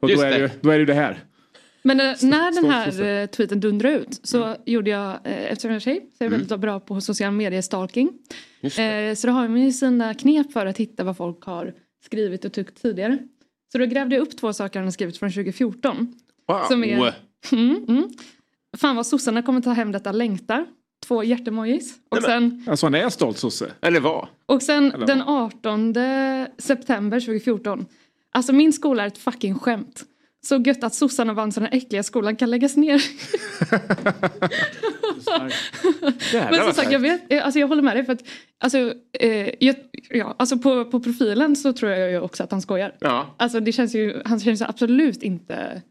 [0.00, 0.38] Och Just då är, det.
[0.38, 0.42] det.
[0.42, 1.24] Ju, då är det ju det här.
[1.82, 5.76] Men eh, när den här eh, tweeten dundrade ut så gjorde jag, eh, eftersom jag
[5.76, 8.12] är tjej, så är jag väldigt bra på social media stalking.
[8.60, 11.74] Just Eh, så då har man ju sina knep för att hitta vad folk har
[12.04, 13.18] skrivit och tyckt tidigare.
[13.72, 16.14] Så då grävde jag upp två saker han har skrivit från 2014.
[16.48, 16.64] Wow.
[16.68, 17.14] Som är,
[17.52, 18.08] mm, mm.
[18.76, 20.66] Fan vad sossarna kommer ta hem detta längtar.
[21.06, 21.94] Två hjärtemojis.
[22.08, 23.72] Och sen, Alltså han är stolt sosse.
[23.80, 24.28] Eller vad?
[24.46, 25.94] och sen Eller den 18
[26.58, 27.86] september 2014.
[28.32, 30.04] Alltså min skola är ett fucking skämt.
[30.44, 33.02] Så gött att sossarna vann så den äckliga skolan kan läggas ner.
[36.50, 38.22] Men som sagt, jag, vet, alltså jag håller med dig för att
[38.60, 39.76] alltså, eh, jag,
[40.10, 42.96] ja, alltså på, på profilen så tror jag ju också att han skojar.
[43.00, 43.34] Ja.
[43.36, 45.82] Alltså det känns ju, han känns ju absolut inte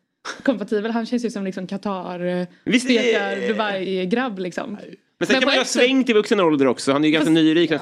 [0.44, 0.92] kompatibel.
[0.92, 4.72] Han känns ju som liksom Qatar, eh, Visst är- spekar, Dubai-grabb liksom.
[4.72, 6.92] Men sen Men kan man ju ha svängt i vuxen ålder också.
[6.92, 7.72] Han är ju ganska Fast- nyrik.
[7.72, 7.80] Han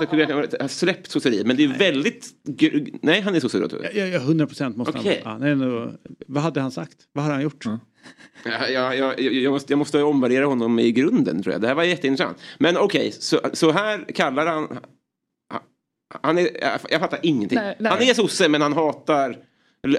[0.60, 1.48] har släppt sosseriet.
[1.48, 2.28] Men det är väldigt...
[2.48, 3.68] gr- Nej, han är sosse då.
[3.84, 5.22] Ja, ja, 100 procent måste Okej.
[5.26, 5.42] han.
[5.42, 5.90] Ja, nej,
[6.28, 6.98] vad hade han sagt?
[7.14, 7.66] Vad hade han gjort?
[8.46, 11.62] Ja, jag, jag, jag, måste, jag måste omvärdera honom i grunden tror jag.
[11.62, 12.38] Det här var jätteintressant.
[12.58, 14.80] Men okej, så, så här kallar han...
[16.22, 17.60] han- är, jag, jag fattar ingenting.
[17.60, 17.92] Nej, nej.
[17.92, 19.38] Han är sosse men han hatar...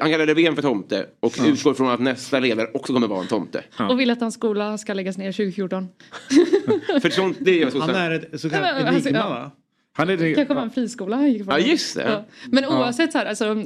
[0.00, 3.26] Han kallar Löfven för tomte och utgår från att nästa ledare också kommer vara en
[3.26, 3.64] tomte.
[3.90, 5.88] Och vill att hans skola ska läggas ner 2014.
[7.02, 7.80] För sånt, det sossen.
[7.80, 9.28] Han är ett så kallat alltså, enigma ja.
[9.28, 9.50] va?
[9.92, 11.52] Han är det, Kanske var en friskola han gick på.
[11.52, 12.24] Ja, just det.
[12.46, 13.64] Men oavsett så här, alltså,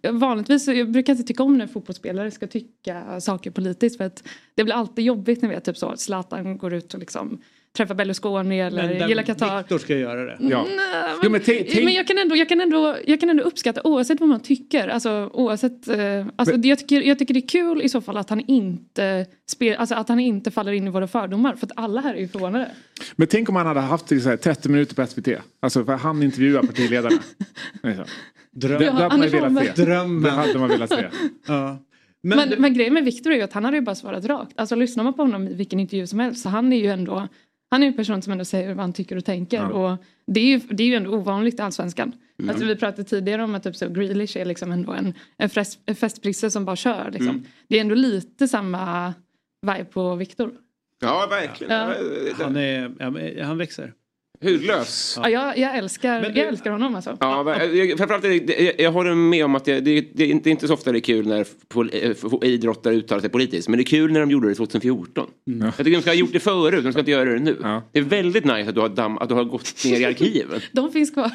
[0.00, 4.24] jag- vanligtvis, jag brukar inte tycka om när fotbollsspelare ska tycka saker politiskt för att
[4.54, 7.40] det blir alltid jobbigt när vi är typ så, Zlatan går ut och liksom
[7.76, 9.58] träffar Berlusconi eller Men gillar Qatar.
[9.58, 10.36] Viktor ska göra det.
[10.40, 10.66] Ja.
[10.76, 13.80] Nej, Jo, men, men men jag, kan ändå, jag, kan ändå, jag kan ändå uppskatta
[13.84, 14.88] oavsett vad man tycker.
[14.88, 18.30] Alltså, oavsett, eh, alltså, jag, tycker, jag tycker det är kul i så fall att
[18.30, 21.54] han inte, spel, alltså, att han inte faller in i våra fördomar.
[21.54, 22.70] För att alla här är ju förvånade.
[23.16, 25.28] Men tänk om han hade haft så här, 30 minuter på SVT.
[25.60, 27.18] Alltså för han intervjuar partiledarna.
[28.54, 29.84] Det, det hade man velat se.
[29.84, 30.22] Drömmen.
[30.22, 31.08] Det hade man velat se.
[31.46, 31.78] Ja.
[32.22, 34.52] Men, Men, men, grejen med Viktor är ju att han hade ju bara svarat rakt.
[34.56, 37.28] Alltså lyssnar man på honom i vilken intervju som helst så han är ju ändå
[37.72, 39.56] han är ju en person som ändå säger vad han tycker och tänker.
[39.56, 39.68] Ja.
[39.68, 42.12] Och det är, ju, det är ju ändå ovanligt i Allsvenskan.
[42.48, 45.80] Alltså, vi pratade tidigare om att typ så Grealish är liksom ändå en, en, fest,
[45.86, 47.10] en festprisse som bara kör.
[47.10, 47.44] Liksom.
[47.68, 49.14] Det är ändå lite samma
[49.62, 50.52] vibe på Viktor.
[51.00, 51.72] Ja, verkligen.
[51.72, 51.94] Ja.
[52.44, 53.92] han, är, han växer.
[54.42, 55.18] Hudlös.
[55.22, 57.16] Ja, jag, jag, älskar, Men du- jag älskar honom alltså.
[57.20, 60.00] Ja, men, jag, framförallt är det, det, jag- jag håller med om att det, det,
[60.14, 61.46] det, är inte, det är inte så ofta det är kul när
[62.42, 63.68] eh, idrottare uttalar sig politiskt.
[63.68, 65.26] Men det är kul när de gjorde det 2014.
[65.44, 67.56] Jag tycker de ska ha gjort det förut, de ska inte göra det nu.
[67.62, 67.82] Ja.
[67.92, 70.60] Det är väldigt nice att du har, damm, att du har gått ner i arkiven.
[70.72, 71.30] De finns kvar.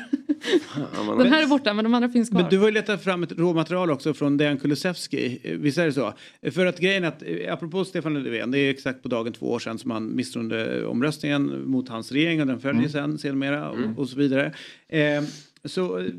[1.17, 2.41] Den här är borta men de andra finns kvar.
[2.41, 5.39] Men du har ju letat fram ett råmaterial också från Dejan Kulusevski.
[5.59, 6.13] Visst är det så?
[6.51, 9.51] För att grejen är att, eh, apropå Stefan Löfven, det är exakt på dagen två
[9.51, 14.09] år sedan som han misstroendeomröstningen mot hans regering och den följer sen sedermera och, och
[14.09, 14.53] så vidare.
[14.89, 15.23] Eh,
[15.67, 16.05] så eh,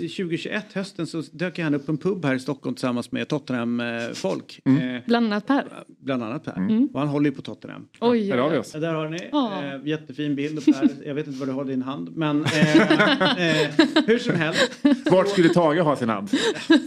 [0.00, 4.60] 2021, hösten, så dök han upp på en pub här i Stockholm tillsammans med Tottenham-folk.
[4.64, 4.72] Eh,
[5.06, 5.64] Bland annat Per.
[6.00, 6.86] bland annat Per.
[6.92, 7.86] Och han håller ju på Tottenham.
[8.00, 8.70] Oj, Där har vi oss.
[8.74, 9.18] Ja, där har ni.
[9.32, 9.62] Ja.
[9.64, 10.64] Eh, jättefin bild.
[10.64, 10.88] Per.
[11.06, 12.16] Jag vet inte vad du har i din hand.
[12.16, 12.76] Men eh,
[13.62, 13.70] eh,
[14.06, 14.78] hur som helst.
[15.10, 16.28] Vart skulle Tage ha sin hand?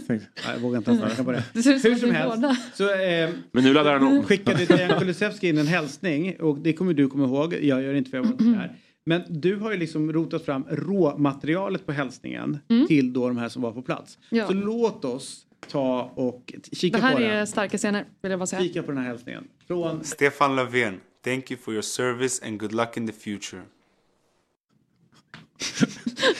[0.08, 0.20] Nej,
[0.54, 1.42] jag vågar inte ens tänka på det.
[1.52, 2.36] Det ser Hur som helst.
[2.36, 2.56] båda.
[2.74, 4.22] Så, eh, Men nu laddar han om.
[4.22, 7.54] skickade Dejan Kulusevski in en hälsning och det kommer du komma ihåg.
[7.62, 8.72] Jag gör inte för jag var inte där.
[9.04, 13.62] Men du har ju liksom rotat fram råmaterialet på hälsningen till då de här som
[13.62, 14.18] var på plats.
[14.28, 14.46] Ja.
[14.46, 17.46] Så låt oss ta och kika Det här på är den.
[17.46, 18.62] starka scener vill jag bara säga.
[18.62, 19.48] Kika på den här hälsningen.
[19.66, 23.62] Från Stefan Löfven, thank you for your service and good luck in the future.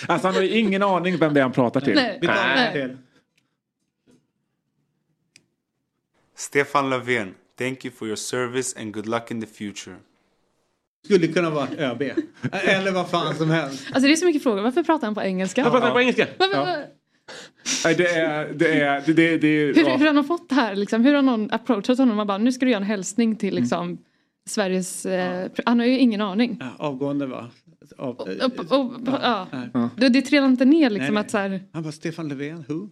[0.06, 1.94] Alltså han har ju ingen aning vem det är han pratar till.
[1.94, 2.18] Nej.
[2.22, 2.72] Nej.
[2.74, 2.98] den till.
[6.34, 9.96] Stefan Löfven, thank you for your service and good luck in the future.
[11.04, 12.02] Skulle kunna vara ÖB.
[12.52, 13.86] Eller vad fan som helst.
[13.92, 14.62] Alltså det är så mycket frågor.
[14.62, 15.60] Varför pratar han på engelska?
[15.60, 16.26] Jag pratar på engelska.
[16.38, 16.76] Varför, Ja.
[17.84, 18.52] Nej, det är...
[18.52, 19.48] Det är, det, det, det,
[19.80, 19.96] hur, ja.
[19.96, 21.04] hur han har fått det här liksom?
[21.04, 22.16] Hur har någon approachat honom?
[22.16, 23.98] Man bara, nu ska du göra en hälsning till liksom
[24.48, 25.06] Sveriges...
[25.06, 26.56] Eh, han har ju ingen aning.
[26.60, 27.50] Ja, avgående va?
[27.98, 28.28] Av, Och,
[28.72, 29.46] och, och, ja.
[29.52, 29.88] Nej.
[29.96, 31.20] Det, det trillar inte ner liksom Nej, nej.
[31.20, 31.62] att så här...
[31.72, 32.88] Han bara Stefan Löfven, who?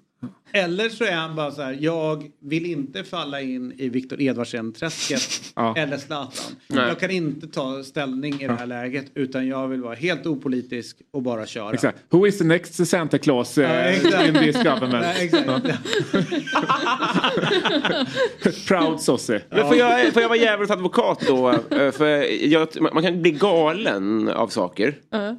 [0.53, 5.53] Eller så är han bara så här, jag vill inte falla in i Viktor Edvardsen-träsket
[5.57, 5.75] Ja.
[5.77, 6.33] eller Zlatan.
[6.66, 6.89] Nej.
[6.89, 10.97] Jag kan inte ta ställning i det här läget utan jag vill vara helt opolitisk
[11.12, 11.73] och bara köra.
[11.75, 11.99] Exakt.
[12.11, 15.07] Who is the next Santa Claus Ja, uh, in this government?
[18.69, 19.43] Proud sosse.
[19.51, 21.49] Men får, jag, får jag vara djävulens advokat då?
[21.51, 22.07] Eh, För
[22.47, 24.95] jag, man kan bli galen av saker.
[25.11, 25.27] Ja.
[25.29, 25.33] Eh,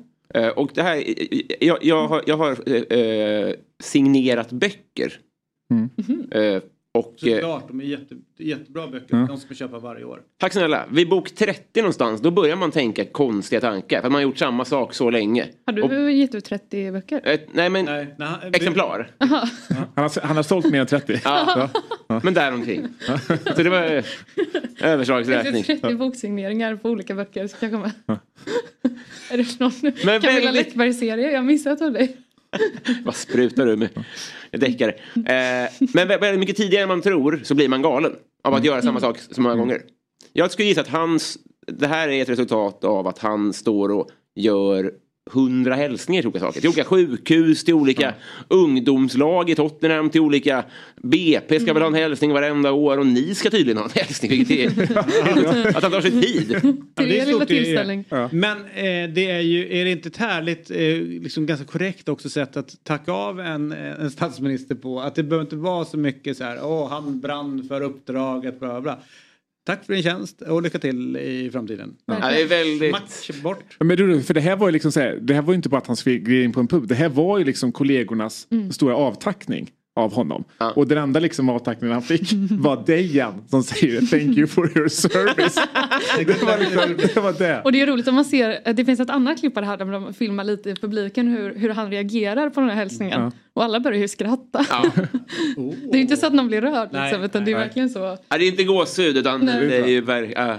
[0.55, 1.03] Och det här,
[1.63, 5.19] jag, jag har, jag har eh, eh, signerat böcker.
[6.31, 6.61] Eh,
[6.97, 9.27] och, eh, Såklart, de är jätte, jättebra böcker.
[9.27, 10.21] De ska man köpa varje år.
[10.37, 10.85] tack snälla.
[10.91, 14.01] Vid bok 30 någonstans, då börjar man tänka konstiga tankar.
[14.01, 15.45] För man har gjort samma sak så länge.
[15.65, 17.21] Har du Och, gett ut 30 böcker?
[17.23, 19.11] eh, nej men, Nej, nej, han- exemplar.
[19.19, 19.29] Han
[20.03, 21.19] har, han har sålt mer än 30.
[21.23, 21.69] Ja.
[22.23, 22.87] Men däromkring.
[23.55, 24.03] Så det var eh,
[24.79, 25.63] Det överslagsräkning.
[25.63, 27.47] 30 boksigneringar på olika böcker.
[27.47, 27.91] Ska jag komma?
[29.31, 32.17] är det någon Men Camilla väldigt- Läckberg-serie jag har missat av dig?
[33.03, 33.89] Vad sprutar du med?
[34.51, 34.91] Deckare.
[35.15, 38.99] Eh, men mycket tidigare än man tror så blir man galen av att göra samma
[38.99, 39.81] sak så många gånger.
[40.33, 41.37] Jag skulle gissa att hans,
[41.67, 44.93] det här är ett resultat av att han står och gör
[45.31, 46.59] hundra hälsningar till olika saker.
[46.61, 48.13] Till olika sjukhus, till olika
[48.47, 50.63] ungdomslag i Tottenham, till olika
[51.01, 54.31] BP ska väl ha en hälsning varenda år och ni ska tydligen ha en hälsning.
[54.31, 54.97] Vilket är,
[55.77, 56.51] att han tar sig tid.
[56.51, 58.05] Är er lilla stort det är- tillställning.
[58.31, 60.77] Men eh, det är ju, är det inte ett härligt, eh,
[61.23, 64.99] liksom ganska korrekt också sätt att tacka av en, eh, en statsminister på?
[65.01, 68.69] Att det behöver inte vara så mycket så här, åh han brann för uppdraget, bla
[68.69, 68.99] bla bla.
[69.69, 71.95] Tack för din tjänst och lycka till i framtiden.
[72.05, 72.91] Ja, det är väldigt...
[72.91, 73.77] Match bort.
[73.79, 75.69] Men du, för det här var ju liksom så här, det här var ju inte
[75.69, 76.87] bara att han glida in på en pub.
[76.87, 79.69] Det här var ju liksom kollegornas stora avtackning
[79.99, 80.43] av honom.
[80.75, 84.87] Och den enda liksom avtackningen han fick var Dejan som säger thank you for your
[84.87, 85.55] service.
[86.17, 87.61] det, var liksom, det var det.
[87.63, 89.77] Och det är roligt om man ser, det finns ett annat klipp av det här
[89.77, 93.21] där de filmar lite i publiken hur, hur han reagerar på den här hälsningen.
[93.21, 93.31] Ja.
[93.53, 94.65] Och alla börjar ju skratta.
[94.69, 94.85] Ja.
[95.91, 97.65] Det är inte så att någon blir rörd Nej, liksom, utan det är nej.
[97.65, 97.99] verkligen så.
[98.29, 99.67] Ja, det är inte gåshud utan Nej.
[99.67, 100.39] det är ju verk...
[100.39, 100.55] Uh,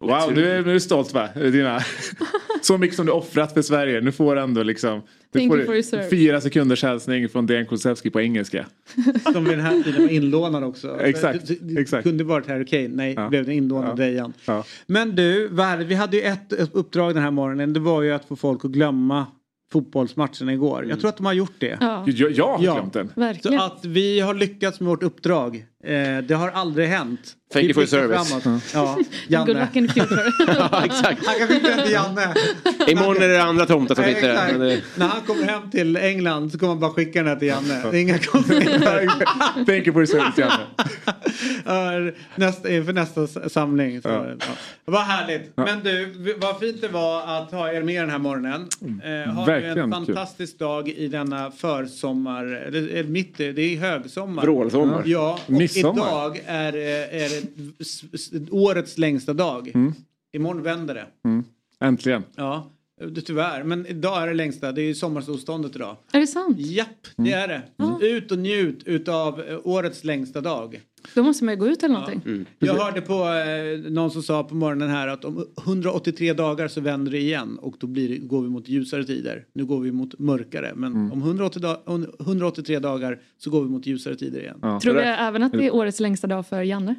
[0.00, 1.28] Wow, nu är, nu är du stolt va?
[1.34, 1.80] Dina,
[2.62, 4.00] så mycket som du offrat för Sverige.
[4.00, 4.94] Nu får du ändå liksom
[5.32, 6.10] nu Thank får you for du your service.
[6.10, 8.66] fyra sekunders hälsning från Dejan Kulusevski på engelska.
[9.32, 11.00] Som vid den här tiden var inlånad också.
[11.00, 12.02] Exakt, det, det exakt.
[12.04, 13.28] kunde varit Harry Kane, nej, Ja.
[13.28, 13.94] blev det inlånad Ja.
[14.04, 14.32] Dejan.
[14.46, 14.64] Ja.
[14.86, 15.48] Men du,
[15.86, 17.72] vi hade ju ett uppdrag den här morgonen.
[17.72, 19.26] Det var ju att få folk att glömma
[19.72, 20.86] fotbollsmatchen igår.
[20.88, 21.78] Jag tror att de har gjort det.
[21.80, 22.74] Ja, Jag, jag har Ja.
[22.74, 23.10] glömt den.
[23.16, 23.58] verkligen.
[23.58, 25.64] Så att vi har lyckats med vårt uppdrag.
[25.86, 27.20] Eh, det har aldrig hänt.
[27.52, 28.42] Thank you for your service.
[28.42, 28.62] framåt.
[28.74, 29.52] Ja, Good Janne.
[29.52, 30.22] luck in the future.
[30.70, 31.26] ja, exakt.
[31.26, 32.34] Han kan skicka den till Janne.
[32.88, 36.58] Imorgon är det andra tomtar som sitter det- När han kommer hem till England så
[36.58, 37.82] kommer han bara skicka den här till Janne.
[37.90, 39.06] Det är inga konstigheter.
[39.54, 40.62] Thank you for your service Janne.
[41.64, 44.02] Ja, nästa, inför nästa samling.
[44.02, 44.26] Så, Ja.
[44.40, 44.46] ja.
[44.84, 45.52] Vad härligt.
[45.56, 48.68] Men du, vad fint det var att ha er med den här morgonen.
[49.04, 50.14] Eh, har vi verkligen en kul.
[50.14, 54.42] fantastisk dag i denna försommar, eller eller mitt det är högsommar.
[54.42, 55.02] Vrålsommar.
[55.06, 56.08] Ja, och Midsommar.
[56.08, 57.30] idag är, eh, är
[58.50, 59.72] årets längsta dag.
[60.32, 61.06] Imorgon vänder det.
[61.24, 61.44] Mm.
[61.80, 62.22] Äntligen.
[62.36, 62.70] Ja,
[63.00, 63.62] det, tyvärr.
[63.62, 64.72] Men idag är det längsta.
[64.72, 65.96] Det är ju sommarsolståndet idag.
[66.12, 66.56] Är det sant?
[66.58, 67.62] Japp, det är det.
[68.06, 70.80] Ut och njut utav eh, årets längsta dag.
[71.14, 72.46] Då måste man ju gå ut eller någonting.
[72.58, 76.80] Jag hörde på eh, någon som sa på morgonen här att om 183 dagar så
[76.80, 79.44] vänder det igen och då blir går vi mot ljusare tider.
[79.52, 83.68] Nu går vi mot mörkare men om 180 da- om 183 dagar så går vi
[83.70, 84.58] mot ljusare tider igen.
[84.62, 84.80] Ja.
[84.80, 86.94] Tror vi även att det är årets längsta dag för Janne?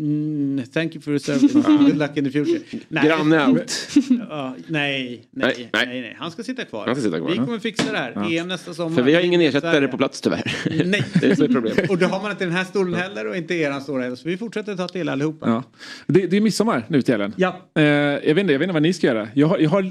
[0.00, 1.52] Mm, thank you for your service.
[1.66, 2.60] Good luck in the future.
[2.88, 3.88] Nej, Granne out.
[4.30, 6.00] ja, nej, nej, Nej, nej, nej.
[6.00, 6.86] nej, Han ska sitta kvar.
[6.86, 7.30] Han ska sitta kvar.
[7.30, 8.38] Vi kommer fixa det här.
[8.38, 8.96] EM nästa sommar.
[8.96, 10.56] För vi har ingen ersättare på plats tyvärr.
[10.84, 11.04] Nej.
[11.20, 11.90] Det är är problemet.
[11.90, 14.16] Och det har man inte den här stolen heller och inte eran stol heller.
[14.16, 15.48] Så vi fortsätter ta till allihopa.
[15.48, 15.62] Ja.
[16.06, 17.32] Det, det är midsommar nu till helgen.
[17.36, 17.60] Ja.
[17.74, 19.28] Eh, jag, vet inte, jag vet inte vad ni ska göra.
[19.34, 19.82] Jag har, jag har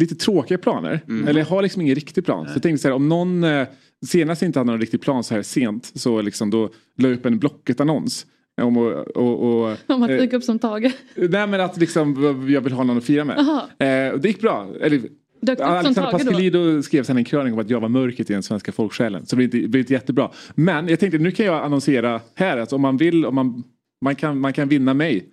[0.00, 1.00] lite tråkiga planer.
[1.28, 2.46] Eller jag har liksom ingen riktig plan.
[2.46, 3.66] Så jag tänkte så här, om någon eh,
[4.06, 7.26] senast inte hade någon riktig plan så här sent så liksom då la jag upp
[7.26, 8.26] en Blocket-annons.
[8.62, 10.92] Om, och, och, och, Om att eh, dyka upp som Tage?
[11.14, 13.38] nej men att liksom jag vill ha någon att fira med.
[13.38, 14.68] Eh, det gick bra.
[14.80, 15.00] Eller,
[15.40, 16.10] Dök Alexander?
[16.10, 19.26] Pascalido skrev sen en krönika om att jag var mörkret i den svenska folksjälen.
[19.26, 20.30] Så det blev inte, blev inte jättebra.
[20.54, 23.62] Men jag tänkte nu kan jag annonsera här att om man vill, om man,
[24.04, 25.24] man, kan, man kan vinna mig.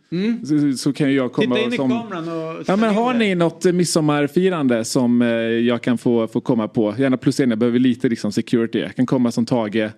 [0.46, 1.90] Så, så kan jag komma Titta in i som...
[1.90, 3.20] kameran och Ja, men har det.
[3.20, 6.96] ni något midsommarfirande som eh, jag kan få, få komma på?
[6.98, 8.80] Gärna plus en, jag behöver lite liksom, security.
[8.80, 9.76] Jag kan komma som Tage.
[9.76, 9.90] Eh,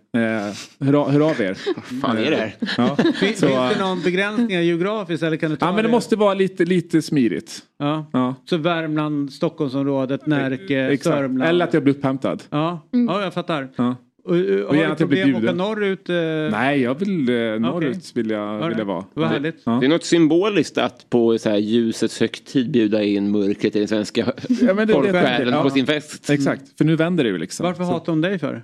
[0.80, 1.54] hör, av- hör av er.
[2.02, 2.56] fan är det här?
[2.78, 2.96] Ja.
[2.96, 6.16] Fin- Så, Finns det någon begränsningar geografiskt eller kan du ta ja, men det måste
[6.16, 7.60] vara lite, lite smidigt.
[7.80, 8.10] Ja.
[8.14, 8.36] Ja.
[8.46, 11.16] Så Värmland, Stockholmsområdet, Närke, Exakt.
[11.16, 11.50] Sörmland.
[11.50, 12.44] Eller att jag blir upphämtad.
[12.50, 13.70] Ja, ja jag fattar.
[13.76, 13.96] Ja.
[14.26, 16.10] Och, och, har du problem att åka norrut?
[16.10, 16.16] Eh...
[16.52, 19.06] Nej, jag vill eh, norrut vill jag, vill jag vara.
[19.14, 19.30] Vad Ja.
[19.30, 19.62] härligt.
[19.66, 19.72] Ja.
[19.82, 23.88] Det är något symboliskt att på så här ljusets högtid bjuda in mörkret i den
[23.88, 25.62] svenska Ja, men det- det folksjälen jag.
[25.62, 25.74] på Ja.
[25.74, 26.30] sin fest.
[26.30, 27.64] Exakt, för nu vänder det ju liksom.
[27.66, 28.64] Varför Så- hatar de dig för?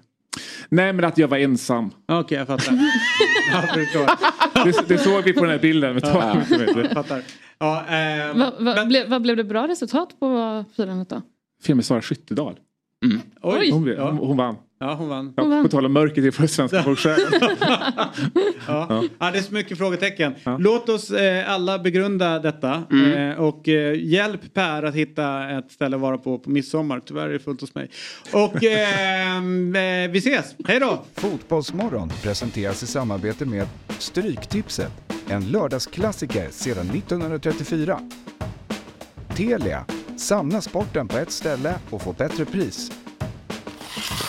[0.70, 1.90] Nej men att jag var ensam.
[2.08, 2.74] Okej, jag fattar.
[3.94, 4.10] jag.
[4.66, 5.94] Det, det såg vi på den här bilden.
[5.94, 6.42] med Ja,
[6.78, 7.22] jag fattar.
[7.60, 11.22] Ja, eh, Va, va, ble, vad blev det bra resultat på firandet då?
[11.64, 12.56] Filmen Sara Skyttedal.
[13.42, 13.72] oj.
[13.72, 14.56] Hon, hon, hon vann.
[14.82, 15.34] Ja, hon vann.
[15.38, 15.64] Ja, Hon vann.
[15.64, 17.32] På tal om mörkret i svenska folksjälen.
[18.68, 19.04] Ja.
[19.20, 19.32] Ja.
[19.32, 20.36] det är så mycket frågetecken.
[20.60, 22.84] Låt oss eh, alla begrunda detta
[23.16, 27.02] eh, och eh, hjälp Per att hitta ett ställe att vara på på midsommar.
[27.06, 27.90] Tyvärr är det fullt hos mig.
[28.34, 30.56] Och ehm, eh, vi ses.
[30.68, 31.04] Hej då!
[31.16, 34.92] Fotbollsmorgon presenteras i samarbete med Stryktipset,
[35.30, 38.00] en lördagsklassiker sedan 1934.
[39.36, 39.86] Telia,
[40.18, 42.92] samla sporten på ett ställe och få bättre pris.